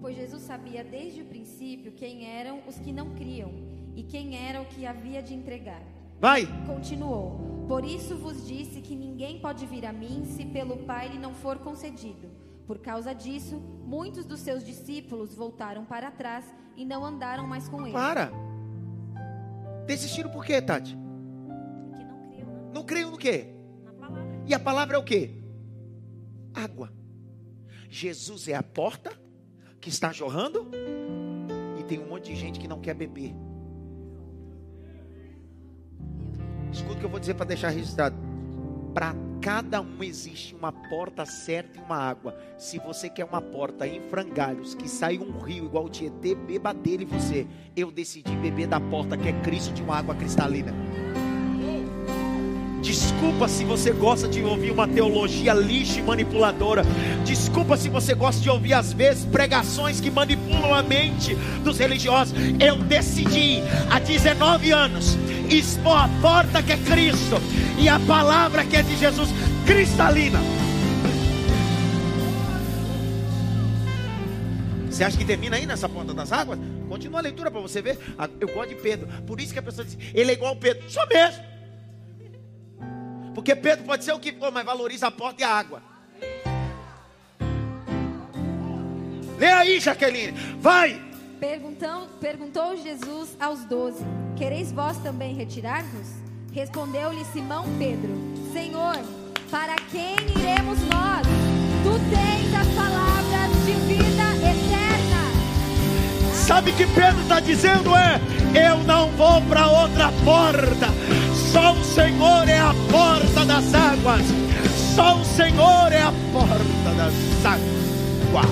[0.00, 3.52] Pois Jesus sabia desde o princípio quem eram os que não criam
[3.94, 5.82] e quem era o que havia de entregar.
[6.20, 11.08] Vai, Continuou: Por isso vos disse que ninguém pode vir a mim se pelo Pai
[11.08, 12.30] lhe não for concedido.
[12.66, 16.44] Por causa disso, muitos dos seus discípulos voltaram para trás
[16.76, 17.92] e não andaram mais com ele.
[17.92, 18.30] para.
[19.86, 20.96] Desistiram por quê, Tati?
[21.94, 22.70] Que não criam né?
[22.72, 23.54] Não creio no quê?
[23.84, 24.42] na palavra.
[24.46, 25.42] E a palavra é o quê?
[26.54, 26.92] Água.
[27.88, 29.12] Jesus é a porta
[29.80, 30.70] que está jorrando
[31.78, 33.34] e tem um monte de gente que não quer beber.
[36.72, 38.31] Escuta o que eu vou dizer para deixar registrado.
[38.94, 42.36] Para cada um existe uma porta certa e uma água.
[42.58, 46.74] Se você quer uma porta em frangalhos, que sai um rio igual o Tietê, beba
[46.74, 47.46] dele você.
[47.74, 50.72] Eu decidi beber da porta que é Cristo de uma água cristalina.
[52.82, 56.82] Desculpa se você gosta de ouvir uma teologia lixa e manipuladora.
[57.24, 62.34] Desculpa se você gosta de ouvir, às vezes, pregações que manipulam a mente dos religiosos.
[62.58, 65.16] Eu decidi, há 19 anos,
[65.48, 67.36] expor a porta que é Cristo
[67.78, 69.28] e a palavra que é de Jesus,
[69.64, 70.40] cristalina.
[74.90, 76.58] Você acha que termina aí nessa ponta das águas?
[76.88, 77.96] Continua a leitura para você ver.
[78.18, 79.08] Ah, eu gosto de Pedro.
[79.24, 80.82] Por isso que a pessoa diz, ele é igual Pedro.
[80.90, 81.51] Só mesmo.
[83.34, 85.82] Porque Pedro pode ser o que for, mas valoriza a porta e a água.
[89.38, 90.32] Lê aí, Jaqueline.
[90.58, 91.00] Vai.
[92.20, 94.04] Perguntou, Jesus aos doze:
[94.36, 96.08] Quereis vós também retirar-vos?
[96.52, 98.12] Respondeu-lhe Simão Pedro:
[98.52, 98.96] Senhor,
[99.50, 101.26] para quem iremos nós?
[101.82, 104.11] Tu tens as palavras de vida.
[106.52, 108.20] Sabe o que Pedro está dizendo é:
[108.68, 110.86] Eu não vou para outra porta.
[111.50, 114.20] Só o Senhor é a porta das águas.
[114.94, 117.14] Só o Senhor é a porta das
[117.46, 118.50] águas.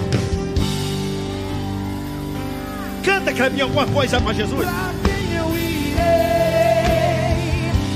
[3.05, 4.67] Canta, Cleminha, alguma coisa para Jesus.
[4.67, 6.01] Pra quem eu irei?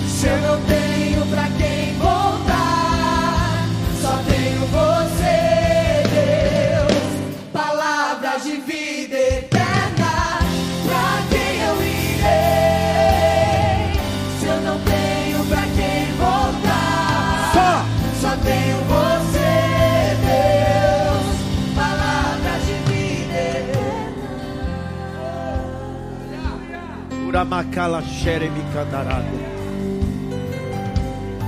[0.06, 3.66] Se eu não tenho pra quem voltar,
[4.02, 7.50] só tenho você, Deus.
[7.54, 8.83] Palavras de vida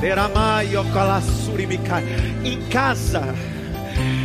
[0.01, 2.03] Teramai Okalasuri Mikai.
[2.45, 3.23] Em casa.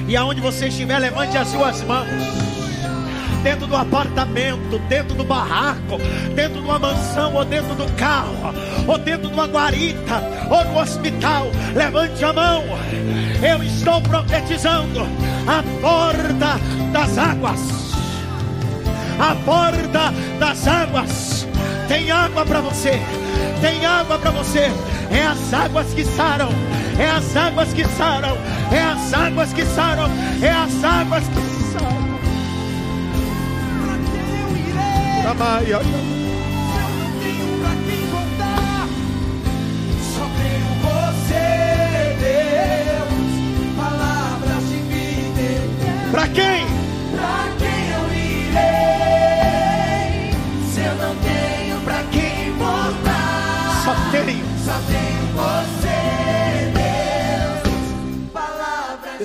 [0.08, 2.08] E aonde você estiver, levante as suas mãos.
[3.44, 6.00] Dentro do apartamento, dentro do barraco,
[6.34, 8.36] dentro de uma mansão, ou dentro do carro,
[8.88, 10.20] ou dentro de uma guarita,
[10.50, 11.46] ou no hospital,
[11.76, 12.64] levante a mão.
[13.48, 15.02] Eu estou profetizando
[15.48, 16.60] a porta
[16.92, 17.82] das águas
[19.22, 21.41] a porta das águas.
[21.92, 23.02] Tem água para você.
[23.60, 24.72] Tem água para você.
[25.12, 26.48] É as águas que saram.
[26.98, 28.38] É as águas que saram.
[28.72, 30.10] É as águas que saram.
[30.42, 31.42] É as águas que
[31.74, 32.18] saram.
[34.10, 35.22] Quem eu irei?
[35.74, 38.88] Eu não tenho pra quem voltar,
[40.16, 43.32] só tenho você, Deus.
[43.76, 46.10] Palavras de vida.
[46.12, 46.81] Para quem?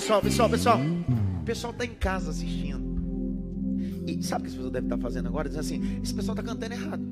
[0.06, 0.78] Pessoal, pessoal, pessoal.
[1.40, 2.76] O pessoal está em casa assistindo.
[4.06, 5.48] E sabe o que as pessoas devem estar fazendo agora?
[5.48, 7.02] Dizendo assim: esse pessoal está cantando errado.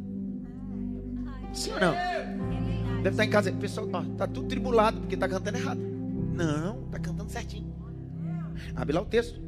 [1.52, 1.94] Sim ou não?
[3.02, 3.50] Deve estar em casa.
[3.50, 5.80] O pessoal está tudo tribulado porque está cantando errado.
[5.80, 7.74] Não, está cantando certinho.
[8.76, 9.40] Abre lá o texto.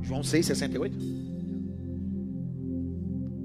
[0.00, 0.96] João 6, 68.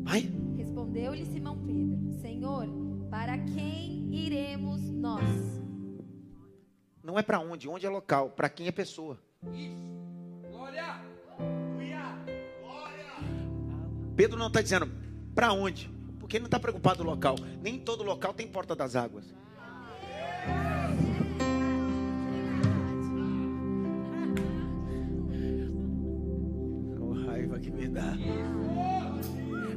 [0.04, 0.30] Vai.
[0.58, 2.68] Respondeu-lhe Simão Pedro: Senhor,
[3.10, 5.24] para quem iremos nós?
[7.04, 9.20] Não é para onde, onde é local, para quem é pessoa.
[14.16, 14.92] Pedro não está dizendo
[15.34, 17.36] para onde, porque ele não está preocupado com o local.
[17.62, 19.34] Nem todo local tem porta das águas.
[27.00, 28.14] Oh, raiva que me dá.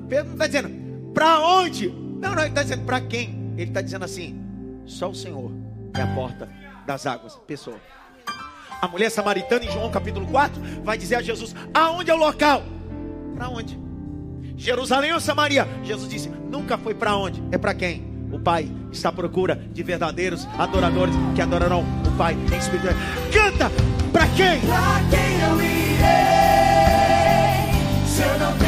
[0.09, 2.02] Pedro não está dizendo para onde.
[2.23, 3.53] Não, não, ele está dizendo para quem.
[3.57, 4.41] Ele está dizendo assim:
[4.87, 5.51] só o Senhor
[5.93, 6.49] é a porta
[6.87, 7.35] das águas.
[7.47, 7.77] Pessoa.
[8.81, 12.63] A mulher samaritana, em João capítulo 4, vai dizer a Jesus: aonde é o local?
[13.35, 13.77] Para onde?
[14.57, 15.67] Jerusalém ou Samaria?
[15.83, 17.43] Jesus disse: nunca foi para onde?
[17.51, 18.13] É para quem?
[18.31, 22.95] O Pai está à procura de verdadeiros adoradores que adorarão o Pai em espírito.
[23.33, 23.69] Canta!
[24.13, 24.61] Para quem?
[24.61, 26.03] Pra quem eu irei?
[28.07, 28.62] Se eu não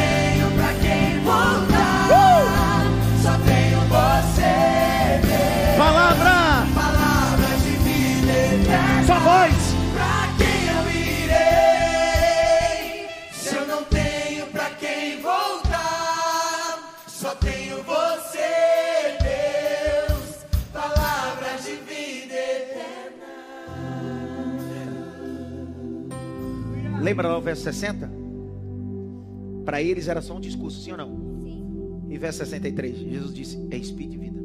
[27.05, 28.11] Lembra lá o verso 60?
[29.63, 31.39] Para eles era só um discurso, sim ou não?
[31.43, 32.03] Sim.
[32.09, 34.41] E verso 63, Jesus disse: É espírito e vida.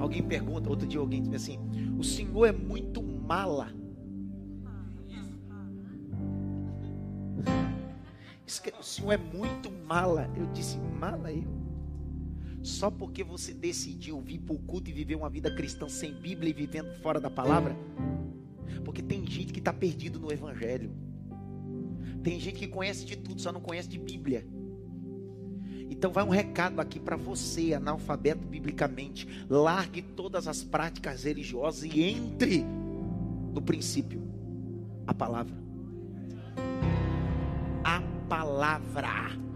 [0.00, 1.60] Alguém pergunta, outro dia alguém disse assim:
[1.96, 3.72] O Senhor é muito mala.
[8.80, 10.28] O Senhor é muito mala.
[10.36, 11.57] Eu disse: Mala eu.
[12.68, 16.50] Só porque você decidiu vir para o culto e viver uma vida cristã sem Bíblia
[16.50, 17.74] e vivendo fora da palavra?
[18.84, 20.92] Porque tem gente que está perdido no Evangelho.
[22.22, 24.46] Tem gente que conhece de tudo, só não conhece de Bíblia.
[25.88, 29.26] Então vai um recado aqui para você, analfabeto biblicamente.
[29.48, 32.66] Largue todas as práticas religiosas e entre
[33.54, 34.22] no princípio?
[35.06, 35.56] A palavra.
[37.82, 39.47] A palavra.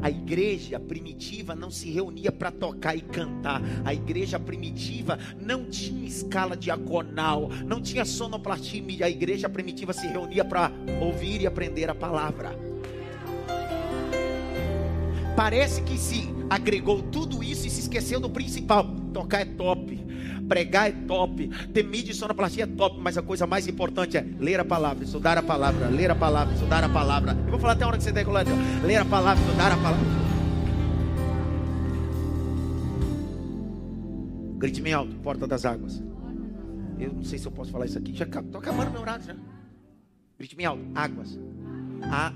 [0.00, 3.60] A igreja primitiva não se reunia para tocar e cantar.
[3.84, 8.68] A igreja primitiva não tinha escala diagonal, não tinha sonoplastia.
[9.04, 10.70] A igreja primitiva se reunia para
[11.00, 12.56] ouvir e aprender a palavra.
[15.36, 18.86] Parece que se agregou tudo isso e se esqueceu do principal.
[19.12, 19.96] Tocar é top,
[20.48, 24.26] pregar é top, ter mídia e sonoplastia é top, mas a coisa mais importante é
[24.38, 27.36] ler a palavra, estudar a palavra, ler a palavra, estudar a palavra.
[27.44, 28.50] Eu vou falar até a hora que você der colado.
[28.84, 30.28] Ler a palavra, estudar a palavra.
[34.58, 36.02] Grite bem alto, porta das águas.
[36.98, 38.12] Eu não sei se eu posso falar isso aqui.
[38.12, 39.36] Já estou acabando meu horário já.
[40.36, 41.38] Grite bem alto, águas.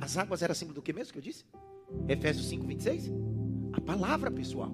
[0.01, 1.45] as águas eram símbolo do que mesmo que eu disse?
[2.09, 3.13] Efésios 5, 26?
[3.73, 4.73] A palavra, pessoal.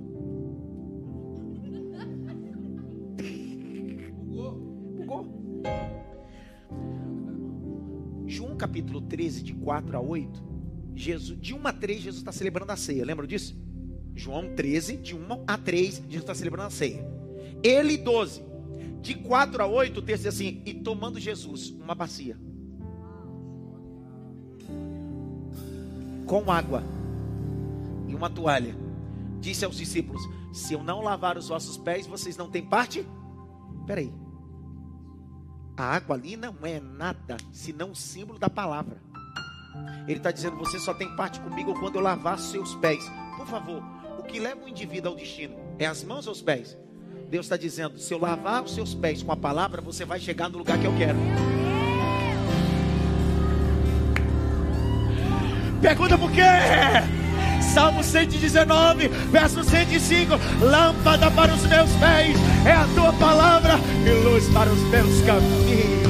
[8.27, 10.43] João capítulo 13, de 4 a 8.
[10.95, 13.05] Jesus, de 1 a 3, Jesus está celebrando a ceia.
[13.05, 13.57] Lembra disso?
[14.15, 17.07] João 13, de 1 a 3, Jesus está celebrando a ceia.
[17.63, 18.43] Ele 12.
[19.01, 22.37] De 4 a 8, o texto diz assim: E tomando Jesus uma bacia
[26.27, 26.85] com água
[28.07, 28.77] e uma toalha,
[29.41, 33.07] disse aos discípulos: Se eu não lavar os vossos pés, vocês não têm parte?
[33.87, 34.13] Peraí.
[35.79, 39.01] A água ali não é nada senão um símbolo da palavra.
[40.09, 43.05] Ele está dizendo: Você só tem parte comigo quando eu lavar seus pés.
[43.37, 43.81] Por favor,
[44.19, 46.77] o que leva o indivíduo ao destino é as mãos ou os pés?
[47.31, 50.49] Deus está dizendo: Se eu lavar os seus pés com a palavra, você vai chegar
[50.49, 51.19] no lugar que eu quero.
[55.81, 56.43] Pergunta por quê?
[57.69, 64.49] Salmo 119, verso 105: Lâmpada para os meus pés é a tua palavra e luz
[64.49, 66.08] para os meus caminhos.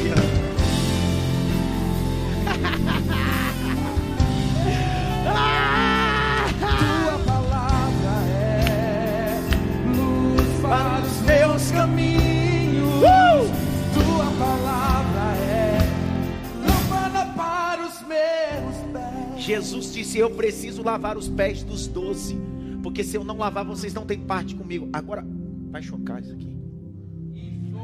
[19.48, 22.36] Jesus disse: Eu preciso lavar os pés dos doze,
[22.82, 24.90] porque se eu não lavar, vocês não têm parte comigo.
[24.92, 25.26] Agora,
[25.70, 26.54] vai chocar isso aqui.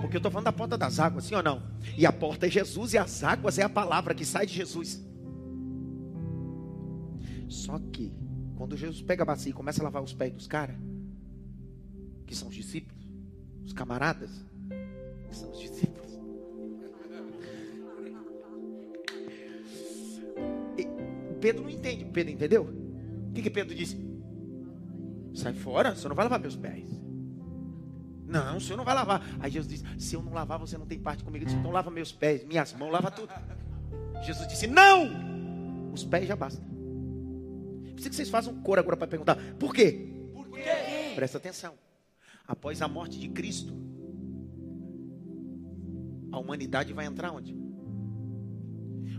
[0.02, 1.62] Porque eu estou falando da porta das águas, sim ou não?
[1.96, 5.02] E a porta é Jesus e as águas é a palavra que sai de Jesus.
[7.48, 8.12] Só que,
[8.56, 10.76] quando Jesus pega a bacia e começa a lavar os pés dos caras,
[12.26, 13.08] que são os discípulos,
[13.64, 14.44] os camaradas,
[15.30, 16.13] que são os discípulos.
[21.44, 22.06] Pedro não entende.
[22.06, 22.62] Pedro entendeu?
[23.28, 24.02] O que, que Pedro disse?
[25.34, 26.88] Sai fora, você não vai lavar meus pés.
[28.26, 29.22] Não, o senhor não vai lavar.
[29.40, 31.42] Aí Jesus disse: Se eu não lavar, você não tem parte comigo.
[31.42, 33.30] Ele disse: Então lava meus pés, minhas mãos, lava tudo.
[34.22, 35.92] Jesus disse: Não!
[35.92, 36.64] Os pés já bastam.
[37.92, 40.30] Precisa que vocês façam um coro agora para perguntar: Por quê?
[40.32, 40.62] Por quê?
[41.14, 41.74] Presta atenção.
[42.48, 43.74] Após a morte de Cristo,
[46.32, 47.54] a humanidade vai entrar onde?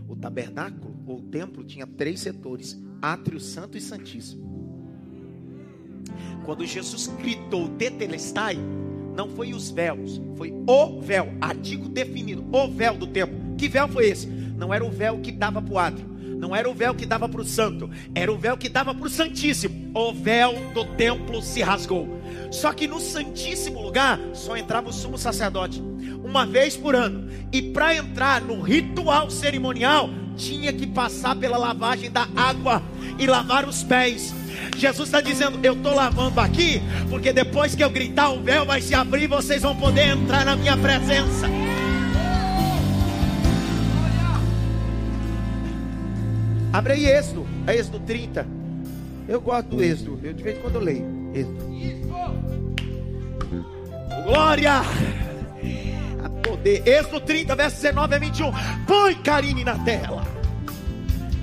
[0.08, 4.46] O tabernáculo ou o templo tinha três setores: átrio, santo e santíssimo.
[6.44, 8.56] Quando Jesus gritou Tetelestai,
[9.16, 13.36] não foi os véus, foi o véu, artigo definido, o véu do templo.
[13.56, 14.26] Que véu foi esse?
[14.26, 16.06] Não era o véu que dava para o átrio,
[16.38, 19.06] não era o véu que dava para o santo, era o véu que dava para
[19.06, 19.90] o santíssimo.
[19.94, 22.06] O véu do templo se rasgou.
[22.50, 25.82] Só que no santíssimo lugar só entrava o sumo sacerdote
[26.36, 27.28] uma vez por ano.
[27.50, 32.82] E para entrar no ritual cerimonial, tinha que passar pela lavagem da água
[33.18, 34.34] e lavar os pés.
[34.76, 38.82] Jesus está dizendo: Eu estou lavando aqui, porque depois que eu gritar, o véu vai
[38.82, 41.48] se abrir e vocês vão poder entrar na minha presença.
[46.72, 48.46] Abre aí Êxodo, é Êxodo 30.
[49.26, 51.30] Eu gosto do Êxodo, eu de vez em quando eu leio.
[51.34, 51.66] Êxodo.
[54.24, 54.82] Glória!
[56.46, 56.86] Poder.
[56.86, 58.52] Êxodo 30, verso 19 a 21.
[58.86, 60.24] Põe Karine na tela.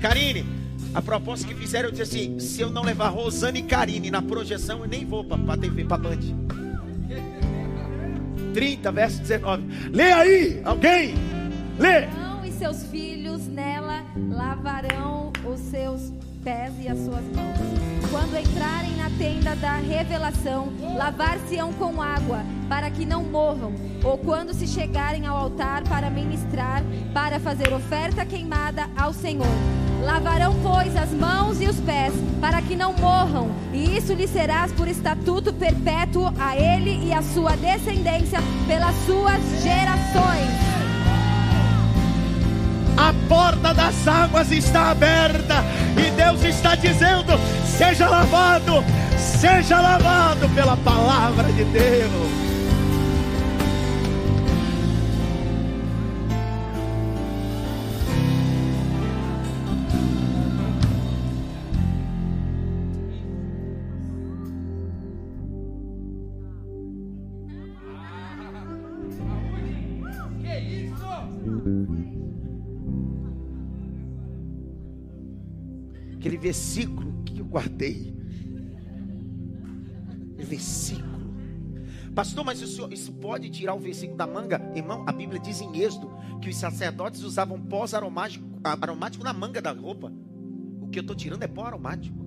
[0.00, 0.46] Karine,
[0.94, 4.22] a proposta que fizeram, eu disse assim: se eu não levar Rosane e Karine na
[4.22, 6.18] projeção, eu nem vou para TV, para Band.
[8.54, 9.90] 30, verso 19.
[9.92, 11.14] Lê aí, alguém?
[11.78, 12.04] Lê.
[12.04, 16.12] Arão e seus filhos nela lavarão os seus
[16.44, 18.10] pés e as suas mãos.
[18.10, 23.72] Quando entrarem na tenda da revelação, lavar-se-ão com água, para que não morram.
[24.04, 26.82] Ou quando se chegarem ao altar para ministrar,
[27.14, 29.46] para fazer oferta queimada ao Senhor.
[30.04, 34.70] Lavarão, pois, as mãos e os pés, para que não morram, e isso lhe serás
[34.70, 38.38] por estatuto perpétuo a ele e a sua descendência
[38.68, 40.63] pelas suas gerações.
[43.04, 45.62] A porta das águas está aberta
[45.94, 48.82] e Deus está dizendo: seja lavado,
[49.18, 52.43] seja lavado pela palavra de Deus.
[76.44, 78.14] Versículo que eu guardei.
[80.36, 81.14] Versículo.
[82.14, 84.60] Pastor, mas senhor, isso pode tirar o versículo da manga?
[84.74, 89.62] Irmão, a Bíblia diz em Êxodo que os sacerdotes usavam pó aromático, aromático na manga
[89.62, 90.12] da roupa.
[90.82, 92.22] O que eu estou tirando é pó aromático.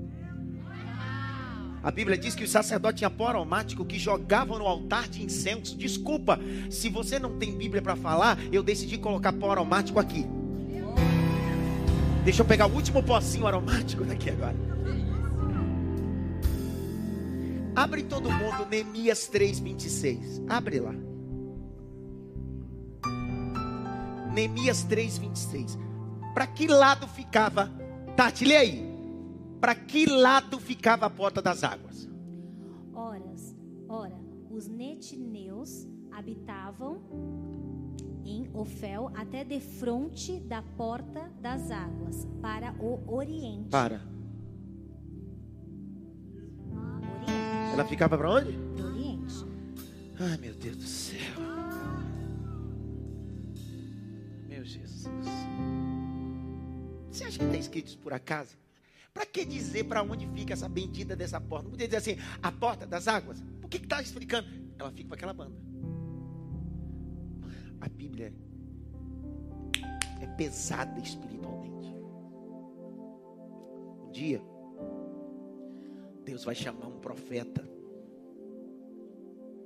[1.83, 5.77] A Bíblia diz que os sacerdotes tinham pó aromático que jogavam no altar de incenso.
[5.77, 6.39] Desculpa,
[6.71, 10.25] se você não tem Bíblia para falar, eu decidi colocar pó aromático aqui.
[12.27, 14.53] Deixa eu pegar o último pocinho aromático daqui agora.
[17.73, 20.43] Abre todo mundo Neemias 3:26.
[20.49, 20.93] Abre lá.
[24.33, 25.77] Neemias 3:26.
[26.33, 27.71] Para que lado ficava?
[28.17, 28.85] Tati, lê aí.
[29.61, 32.09] Para que lado ficava a porta das águas?
[32.93, 33.55] Horas,
[33.87, 34.19] ora,
[34.49, 36.99] os netineus habitavam
[38.27, 43.69] em Ofel até de fronte da porta das águas para o oriente.
[43.69, 44.01] Para.
[46.71, 47.73] Oriente.
[47.73, 48.49] Ela ficava para onde?
[48.83, 49.45] Oriente.
[50.19, 51.17] Ai, meu Deus do céu.
[54.47, 55.07] Meu Jesus.
[57.09, 58.57] Você acha que está escrito isso por acaso?
[59.13, 61.63] Para que dizer para onde fica essa bendita dessa porta?
[61.63, 63.41] Não podia dizer assim, a porta das águas?
[63.61, 64.47] Por que está explicando?
[64.77, 65.66] Ela fica para aquela banda.
[67.81, 68.33] A Bíblia
[70.21, 71.95] é pesada espiritualmente.
[74.05, 74.41] Um dia,
[76.23, 77.67] Deus vai chamar um profeta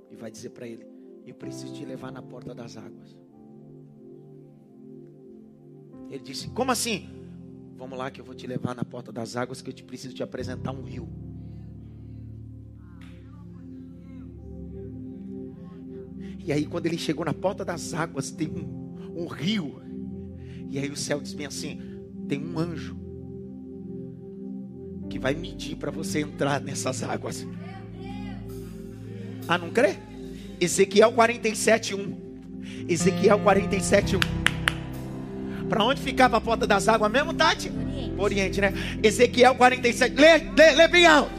[0.09, 0.86] e vai dizer para ele:
[1.26, 3.18] Eu preciso te levar na porta das águas.
[6.09, 7.09] Ele disse: Como assim?
[7.78, 10.14] Vamos lá que eu vou te levar na porta das águas que eu te preciso
[10.14, 11.07] te apresentar um rio.
[16.43, 19.81] E aí quando ele chegou na porta das águas tem um, um rio.
[20.69, 21.79] E aí o céu diz bem assim:
[22.27, 22.97] tem um anjo
[25.09, 27.45] que vai medir para você entrar nessas águas.
[29.47, 29.97] Ah, não crê?
[30.59, 32.85] Ezequiel 47, 1.
[32.87, 34.19] Ezequiel 47, 1.
[35.67, 37.69] Para onde ficava a porta das águas mesmo, Tati?
[37.69, 38.13] Oriente.
[38.17, 38.73] Oriente, né?
[39.01, 40.15] Ezequiel 47.
[40.15, 41.31] Lê, lê, lê bem alto.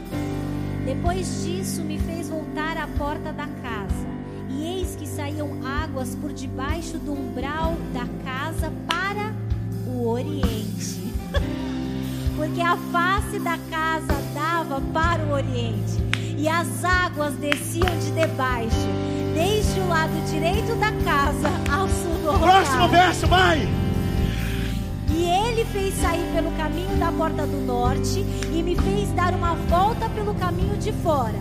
[0.85, 3.62] Depois disso, me fez voltar à porta da casa.
[5.33, 9.33] Saíam águas por debaixo do umbral da casa para
[9.87, 11.11] o oriente.
[12.37, 15.97] Porque a face da casa dava para o oriente.
[16.37, 18.75] E as águas desciam de debaixo,
[19.33, 22.89] desde o lado direito da casa ao sul do Próximo altar.
[22.89, 23.67] verso, vai.
[25.09, 28.19] E ele fez sair pelo caminho da porta do norte
[28.51, 31.39] e me fez dar uma volta pelo caminho de fora,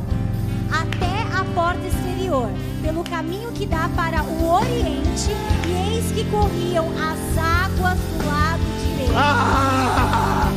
[0.70, 2.48] até a porta exterior,
[2.82, 5.30] pelo caminho que dá para o oriente,
[5.68, 9.12] e eis que corriam as águas do lado direito.
[9.14, 10.50] Ah!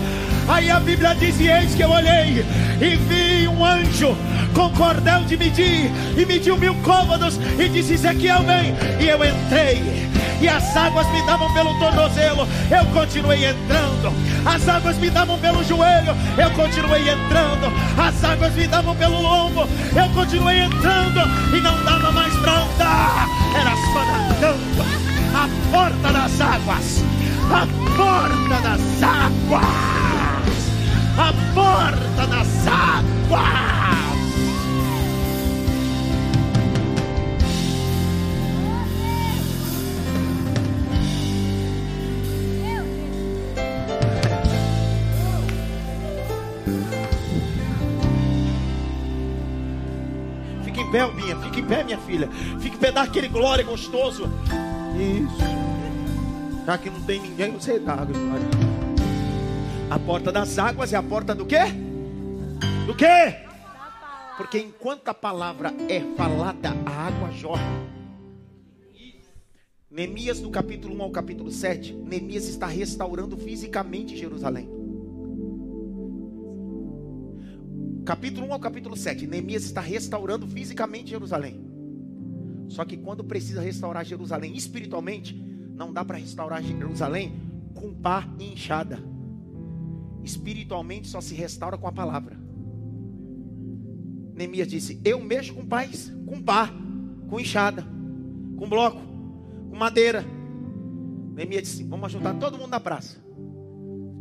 [0.47, 2.45] Aí a Bíblia diz: eis que eu olhei
[2.82, 4.15] e vi um anjo
[4.53, 8.76] com cordel de medir e mediu mil côvados e disse: Ezequiel, vem.
[8.99, 10.09] E eu entrei.
[10.45, 14.13] E as águas me davam pelo tornozelo, eu continuei entrando.
[14.45, 17.73] As águas me davam pelo joelho, eu continuei entrando.
[17.97, 21.19] As águas me davam pelo lombo, eu continuei entrando.
[21.51, 23.27] E não dava mais para andar,
[23.59, 24.85] era só nadando.
[25.33, 27.03] A porta das águas,
[27.51, 27.67] a
[27.97, 29.65] porta das águas,
[31.17, 34.04] a porta das águas.
[50.95, 51.35] Pé, Albinha.
[51.35, 52.29] Fica em pé, minha filha.
[52.61, 54.29] Fica em pé, dá aquele glória gostoso.
[54.97, 56.65] Isso.
[56.65, 58.47] Já que não tem ninguém, você dá glória.
[59.89, 61.59] A porta das águas é a porta do quê?
[62.87, 63.35] Do quê?
[64.37, 67.61] Porque enquanto a palavra é falada, a água jorra.
[69.91, 74.74] Neemias, do capítulo 1 ao capítulo 7, Neemias está restaurando fisicamente Jerusalém.
[78.05, 81.59] Capítulo 1 ao capítulo 7, Neemias está restaurando fisicamente Jerusalém.
[82.67, 85.33] Só que quando precisa restaurar Jerusalém espiritualmente,
[85.73, 87.33] não dá para restaurar Jerusalém
[87.73, 88.99] com pá e enxada.
[90.23, 92.37] Espiritualmente só se restaura com a palavra.
[94.35, 96.69] Neemias disse: Eu mexo com paz, com pá,
[97.27, 97.83] com enxada,
[98.55, 99.01] com bloco,
[99.67, 100.23] com madeira.
[101.33, 103.17] Neemias disse: Vamos juntar todo mundo na praça,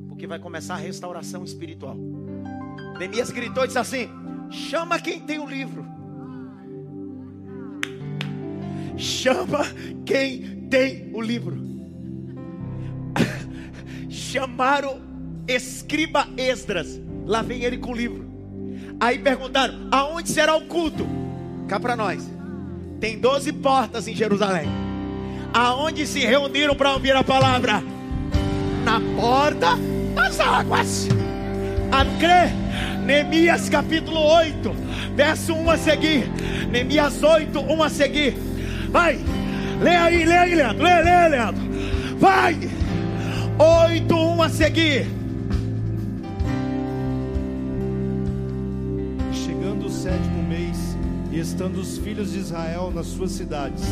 [0.09, 1.99] porque vai começar a restauração espiritual.
[2.99, 4.09] Neemias gritou e disse assim:
[4.51, 5.85] Chama quem tem o livro.
[8.97, 9.65] Chama
[10.07, 11.59] quem tem o livro.
[14.09, 15.01] Chamaram
[15.49, 17.01] escriba Esdras.
[17.27, 18.25] Lá vem ele com o livro.
[19.01, 21.07] Aí perguntaram: aonde será o culto?
[21.69, 22.31] Cá para nós.
[23.01, 24.69] Tem 12 portas em Jerusalém.
[25.53, 27.83] Aonde se reuniram para ouvir a palavra?
[28.85, 29.77] Na porta
[30.15, 31.09] das águas.
[31.95, 32.53] A crer.
[33.07, 34.75] Neemias capítulo 8,
[35.15, 36.29] verso 1 a seguir.
[36.69, 38.35] Neemias 8, 1 a seguir.
[38.91, 39.21] Vai.
[39.81, 40.83] Lê aí, lê aí, Leandro.
[40.83, 41.63] Lê, lê, Leandro.
[42.19, 42.59] Vai.
[43.87, 45.07] 8, 1 a seguir.
[49.33, 50.97] Chegando o sétimo mês,
[51.31, 53.85] e estando os filhos de Israel nas suas cidades,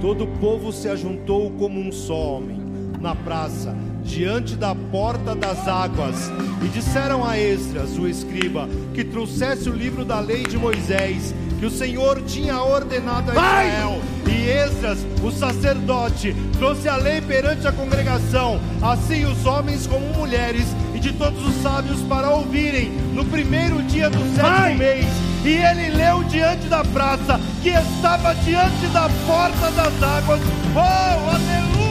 [0.00, 2.58] todo o povo se ajuntou como um só homem,
[3.00, 6.30] na praça, diante da porta das águas,
[6.62, 11.66] e disseram a Esdras, o escriba, que trouxesse o livro da lei de Moisés, que
[11.66, 13.68] o Senhor tinha ordenado a Vai!
[13.68, 14.02] Israel.
[14.28, 20.66] E Esdras, o sacerdote, trouxe a lei perante a congregação, assim os homens como mulheres,
[20.94, 24.74] e de todos os sábios para ouvirem, no primeiro dia do sétimo Vai!
[24.74, 25.06] mês.
[25.44, 30.40] E ele leu diante da praça, que estava diante da porta das águas.
[30.74, 31.83] Oh, aleluia!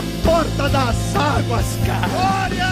[0.00, 2.08] A porta das águas, cara.
[2.08, 2.70] Glória!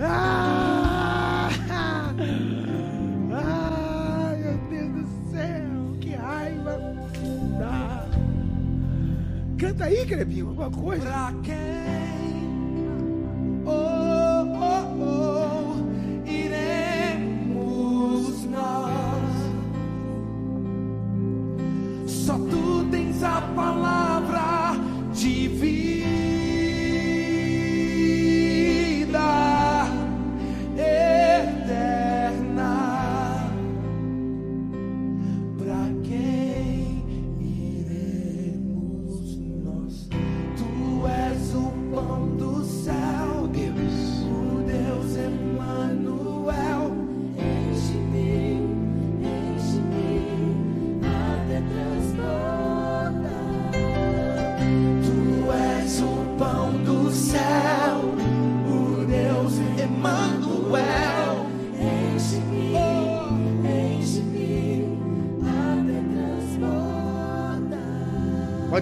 [0.00, 2.14] Ah, ah,
[4.38, 6.78] meu Deus do céu, que raiva.
[9.58, 11.02] Canta aí, Crebinho, alguma coisa.
[11.06, 11.73] Pra quem?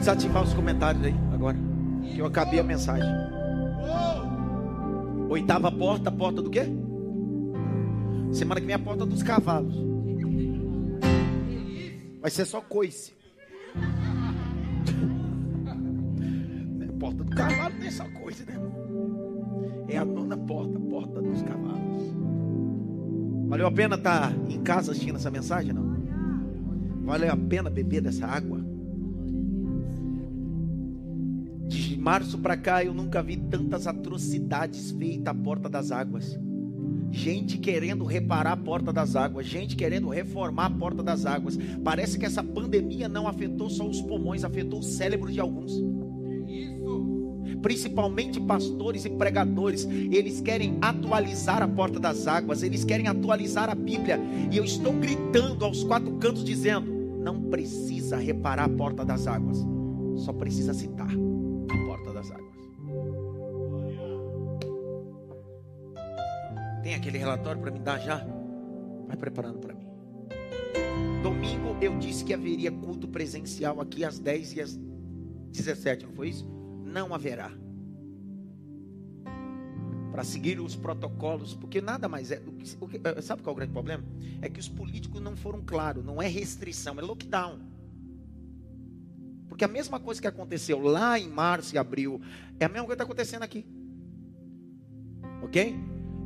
[0.02, 1.56] Desativar os comentários aí agora.
[2.12, 3.08] Que eu acabei a mensagem.
[5.28, 6.64] Oitava porta, porta do quê?
[8.32, 9.76] Semana que vem a porta dos cavalos.
[12.20, 13.14] Vai ser só coice.
[16.98, 18.54] Porta do cavalo não é só coisa, né?
[19.88, 22.14] É a nona porta, porta dos cavalos.
[23.48, 25.96] Valeu a pena estar em casa assistindo essa mensagem, não?
[27.04, 28.61] Valeu a pena beber dessa água?
[32.02, 36.36] Março para cá eu nunca vi tantas atrocidades feitas à porta das águas.
[37.12, 41.56] Gente querendo reparar a porta das águas, gente querendo reformar a porta das águas.
[41.84, 45.80] Parece que essa pandemia não afetou só os pulmões, afetou o cérebro de alguns.
[47.60, 53.76] Principalmente pastores e pregadores, eles querem atualizar a porta das águas, eles querem atualizar a
[53.76, 54.18] Bíblia.
[54.50, 56.90] E eu estou gritando aos quatro cantos dizendo:
[57.20, 59.64] não precisa reparar a porta das águas,
[60.16, 61.31] só precisa citar
[66.82, 68.24] Tem aquele relatório para me dar já?
[69.06, 69.86] Vai preparando para mim.
[71.22, 74.76] Domingo eu disse que haveria culto presencial aqui às 10 e às
[75.52, 76.46] 17, não foi isso?
[76.84, 77.50] Não haverá.
[80.10, 82.42] Para seguir os protocolos, porque nada mais é.
[82.80, 84.04] o que- eh, Sabe qual é o grande problema?
[84.42, 87.60] É que os políticos não foram claros, não é restrição, é lockdown.
[89.48, 92.20] Porque a mesma coisa que aconteceu lá em março e abril,
[92.58, 93.66] é a mesma coisa que está acontecendo aqui.
[95.42, 95.74] Ok?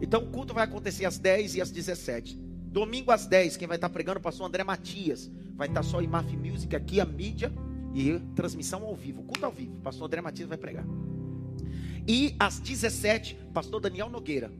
[0.00, 2.36] Então o culto vai acontecer às 10 e às 17.
[2.36, 5.30] Domingo às 10, quem vai estar pregando o pastor André Matias.
[5.54, 7.50] Vai estar só em Maf Music aqui, a mídia
[7.94, 9.76] e transmissão ao vivo, culto ao vivo.
[9.80, 10.84] Pastor André Matias vai pregar.
[12.06, 14.52] E às 17, pastor Daniel Nogueira.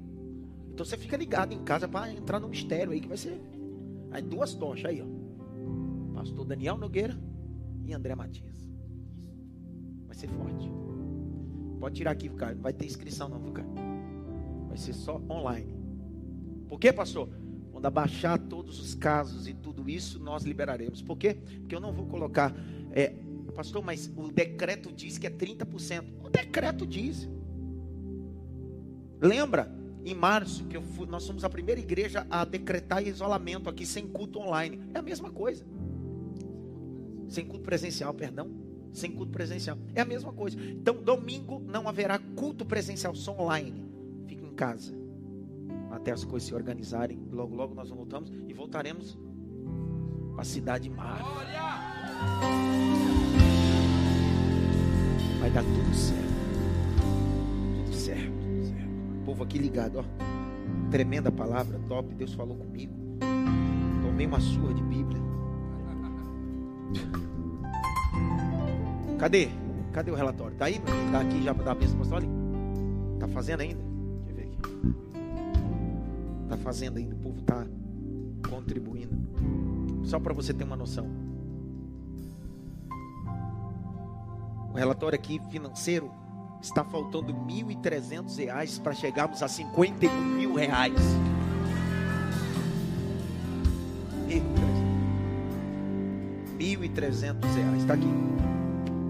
[0.72, 3.40] Então você fica ligado em casa para entrar no mistério aí que vai ser.
[4.10, 6.14] Aí duas tochas aí, ó.
[6.14, 7.16] Pastor Daniel Nogueira
[7.84, 8.68] e André Matias.
[10.06, 10.70] Vai ser forte.
[11.78, 12.54] Pode tirar aqui, cara.
[12.54, 13.85] Não vai ter inscrição não, viu, cara?
[14.76, 15.74] Vai ser só online.
[16.68, 17.30] Por quê, pastor?
[17.72, 21.00] Quando abaixar todos os casos e tudo isso, nós liberaremos.
[21.00, 21.38] Por quê?
[21.60, 22.54] Porque eu não vou colocar.
[22.92, 23.14] É,
[23.54, 26.04] pastor, mas o decreto diz que é 30%.
[26.22, 27.26] O decreto diz.
[29.18, 29.74] Lembra?
[30.04, 34.40] Em março, que fui, nós somos a primeira igreja a decretar isolamento aqui sem culto
[34.40, 34.78] online.
[34.92, 35.64] É a mesma coisa.
[37.30, 38.50] Sem culto presencial, perdão.
[38.92, 39.78] Sem culto presencial.
[39.94, 40.60] É a mesma coisa.
[40.60, 43.85] Então, domingo não haverá culto presencial, só online.
[44.56, 44.94] Casa.
[45.90, 47.20] Até as coisas se organizarem.
[47.30, 49.18] Logo, logo nós voltamos e voltaremos
[50.32, 51.22] para a cidade mar.
[55.40, 56.26] Vai dar tudo certo.
[57.84, 58.90] Tudo certo, tudo certo.
[59.20, 60.04] O povo aqui ligado, ó.
[60.90, 62.14] Tremenda palavra, top.
[62.14, 62.94] Deus falou comigo.
[64.02, 65.20] Tomei uma surra de Bíblia.
[69.18, 69.48] Cadê?
[69.92, 70.56] Cadê o relatório?
[70.56, 70.80] Tá aí?
[71.12, 72.32] Tá aqui já para dar a bênção apostólica?
[73.18, 73.85] Tá fazendo ainda?
[74.62, 76.48] Deixa eu ver aqui.
[76.48, 77.66] Tá fazendo ainda, o povo tá
[78.48, 79.16] contribuindo.
[80.04, 81.06] Só para você ter uma noção.
[84.72, 86.10] O relatório aqui financeiro
[86.60, 90.94] está faltando R$ 1.300 para chegarmos a 51 mil reais.
[96.58, 97.80] 1.300 reais.
[97.80, 98.06] Está aqui.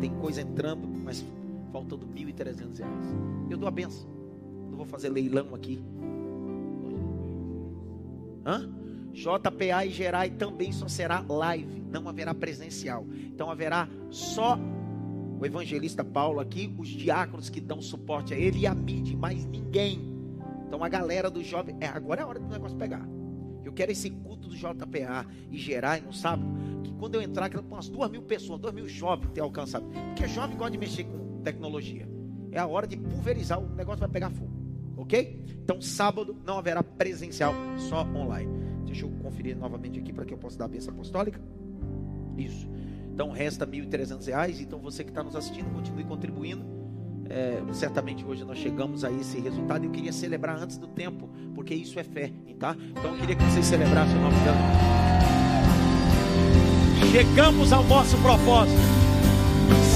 [0.01, 1.25] Tem coisa entrando, mas
[1.73, 3.15] faltando 1.300 reais.
[3.51, 4.16] Eu dou a benção.
[4.71, 5.83] Não vou fazer leilão aqui.
[8.45, 8.71] Hã?
[9.13, 13.07] JPA e Gerai também só será live, não haverá presencial.
[13.33, 14.59] Então haverá só
[15.41, 19.47] o evangelista Paulo aqui, os diáconos que dão suporte a ele e a mídia, mais
[19.47, 20.01] ninguém.
[20.67, 23.09] Então a galera do jovem, é, agora é a hora do negócio pegar.
[23.65, 26.47] Eu quero esse culto do JPA e Gerai no sábado,
[26.85, 29.87] que quando eu entrar, quero umas duas mil pessoas, duas mil jovens ter alcançado.
[30.09, 32.07] Porque jovem gosta de mexer com tecnologia.
[32.53, 34.56] É a hora de pulverizar, o negócio vai pegar fogo.
[34.97, 35.45] Ok?
[35.63, 38.51] Então sábado não haverá presencial, só online.
[38.87, 41.41] Deixa eu conferir novamente aqui para que eu possa dar a bênção apostólica.
[42.37, 42.69] Isso.
[43.13, 44.61] Então resta 1.300 reais.
[44.61, 46.65] Então você que está nos assistindo, continue contribuindo.
[47.29, 49.85] É, certamente hoje nós chegamos a esse resultado.
[49.85, 52.77] Eu queria celebrar antes do tempo, porque isso é fé, tá?
[52.91, 54.59] Então eu queria que vocês celebrassem o nome dela.
[57.11, 58.79] Chegamos ao nosso propósito.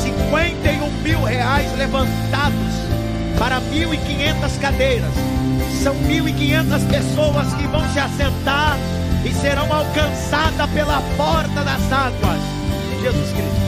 [0.02, 2.79] 51 mil reais levantados
[3.40, 5.14] para 1.500 cadeiras.
[5.82, 8.76] São 1.500 pessoas que vão se assentar
[9.24, 12.38] e serão alcançadas pela porta das águas.
[13.00, 13.60] Jesus Cristo.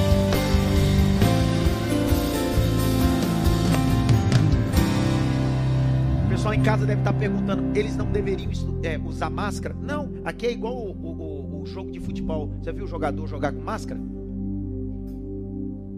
[6.27, 8.51] O pessoal em casa deve estar perguntando: eles não deveriam
[8.83, 9.75] é, usar máscara?
[9.81, 12.53] Não, aqui é igual o, o, o jogo de futebol.
[12.61, 13.99] Já viu o jogador jogar com máscara?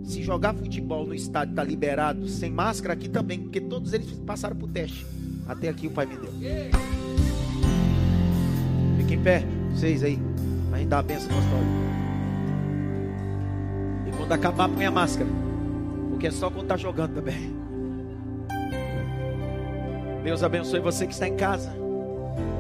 [0.05, 4.55] Se jogar futebol no estádio está liberado sem máscara, aqui também, porque todos eles passaram
[4.55, 5.05] por teste.
[5.49, 6.33] Até aqui o Pai me deu.
[8.99, 10.19] Fiquem em pé, vocês aí,
[10.73, 11.85] a gente dar a benção apostólica.
[14.17, 15.29] Quando acabar, põe a máscara.
[16.09, 17.55] Porque é só quando está jogando também.
[20.23, 21.71] Deus abençoe você que está em casa.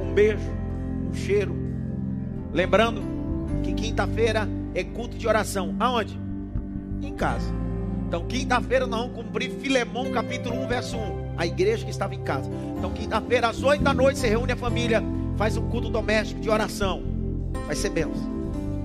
[0.02, 0.42] Um beijo,
[1.08, 1.56] um cheiro.
[2.52, 3.00] Lembrando
[3.62, 5.74] que quinta-feira é culto de oração.
[5.80, 6.23] Aonde?
[7.04, 7.46] Em casa.
[8.08, 11.34] Então, quinta-feira nós vamos cumprir Filemão capítulo 1, verso 1.
[11.36, 12.48] A igreja que estava em casa.
[12.78, 15.02] Então, quinta-feira, às 8 da noite, você reúne a família,
[15.36, 17.02] faz um culto doméstico de oração.
[17.66, 18.32] Vai ser benção.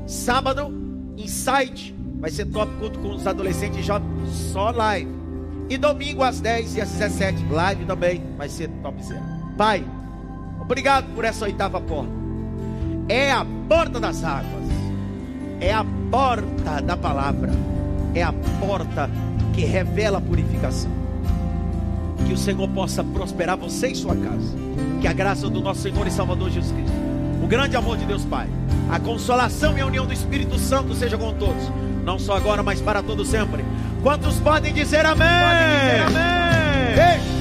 [0.07, 0.73] Sábado,
[1.15, 5.09] insight Vai ser top culto com os adolescentes jovens, só live.
[5.69, 8.21] E domingo às 10 e às 17, live também.
[8.37, 9.23] Vai ser top zero.
[9.57, 9.85] Pai,
[10.59, 12.11] obrigado por essa oitava porta.
[13.07, 14.67] É a porta das águas.
[15.61, 17.51] É a porta da palavra.
[18.13, 19.09] É a porta
[19.53, 20.91] que revela a purificação.
[22.25, 24.57] Que o Senhor possa prosperar você e sua casa.
[25.01, 26.93] Que a graça do nosso Senhor e Salvador Jesus Cristo,
[27.43, 28.47] o grande amor de Deus Pai,
[28.91, 31.63] a consolação e a união do Espírito Santo seja com todos
[32.09, 33.63] não só agora, mas para todo sempre.
[34.01, 35.27] Quantos podem dizer amém?
[35.27, 37.38] Podem dizer amém.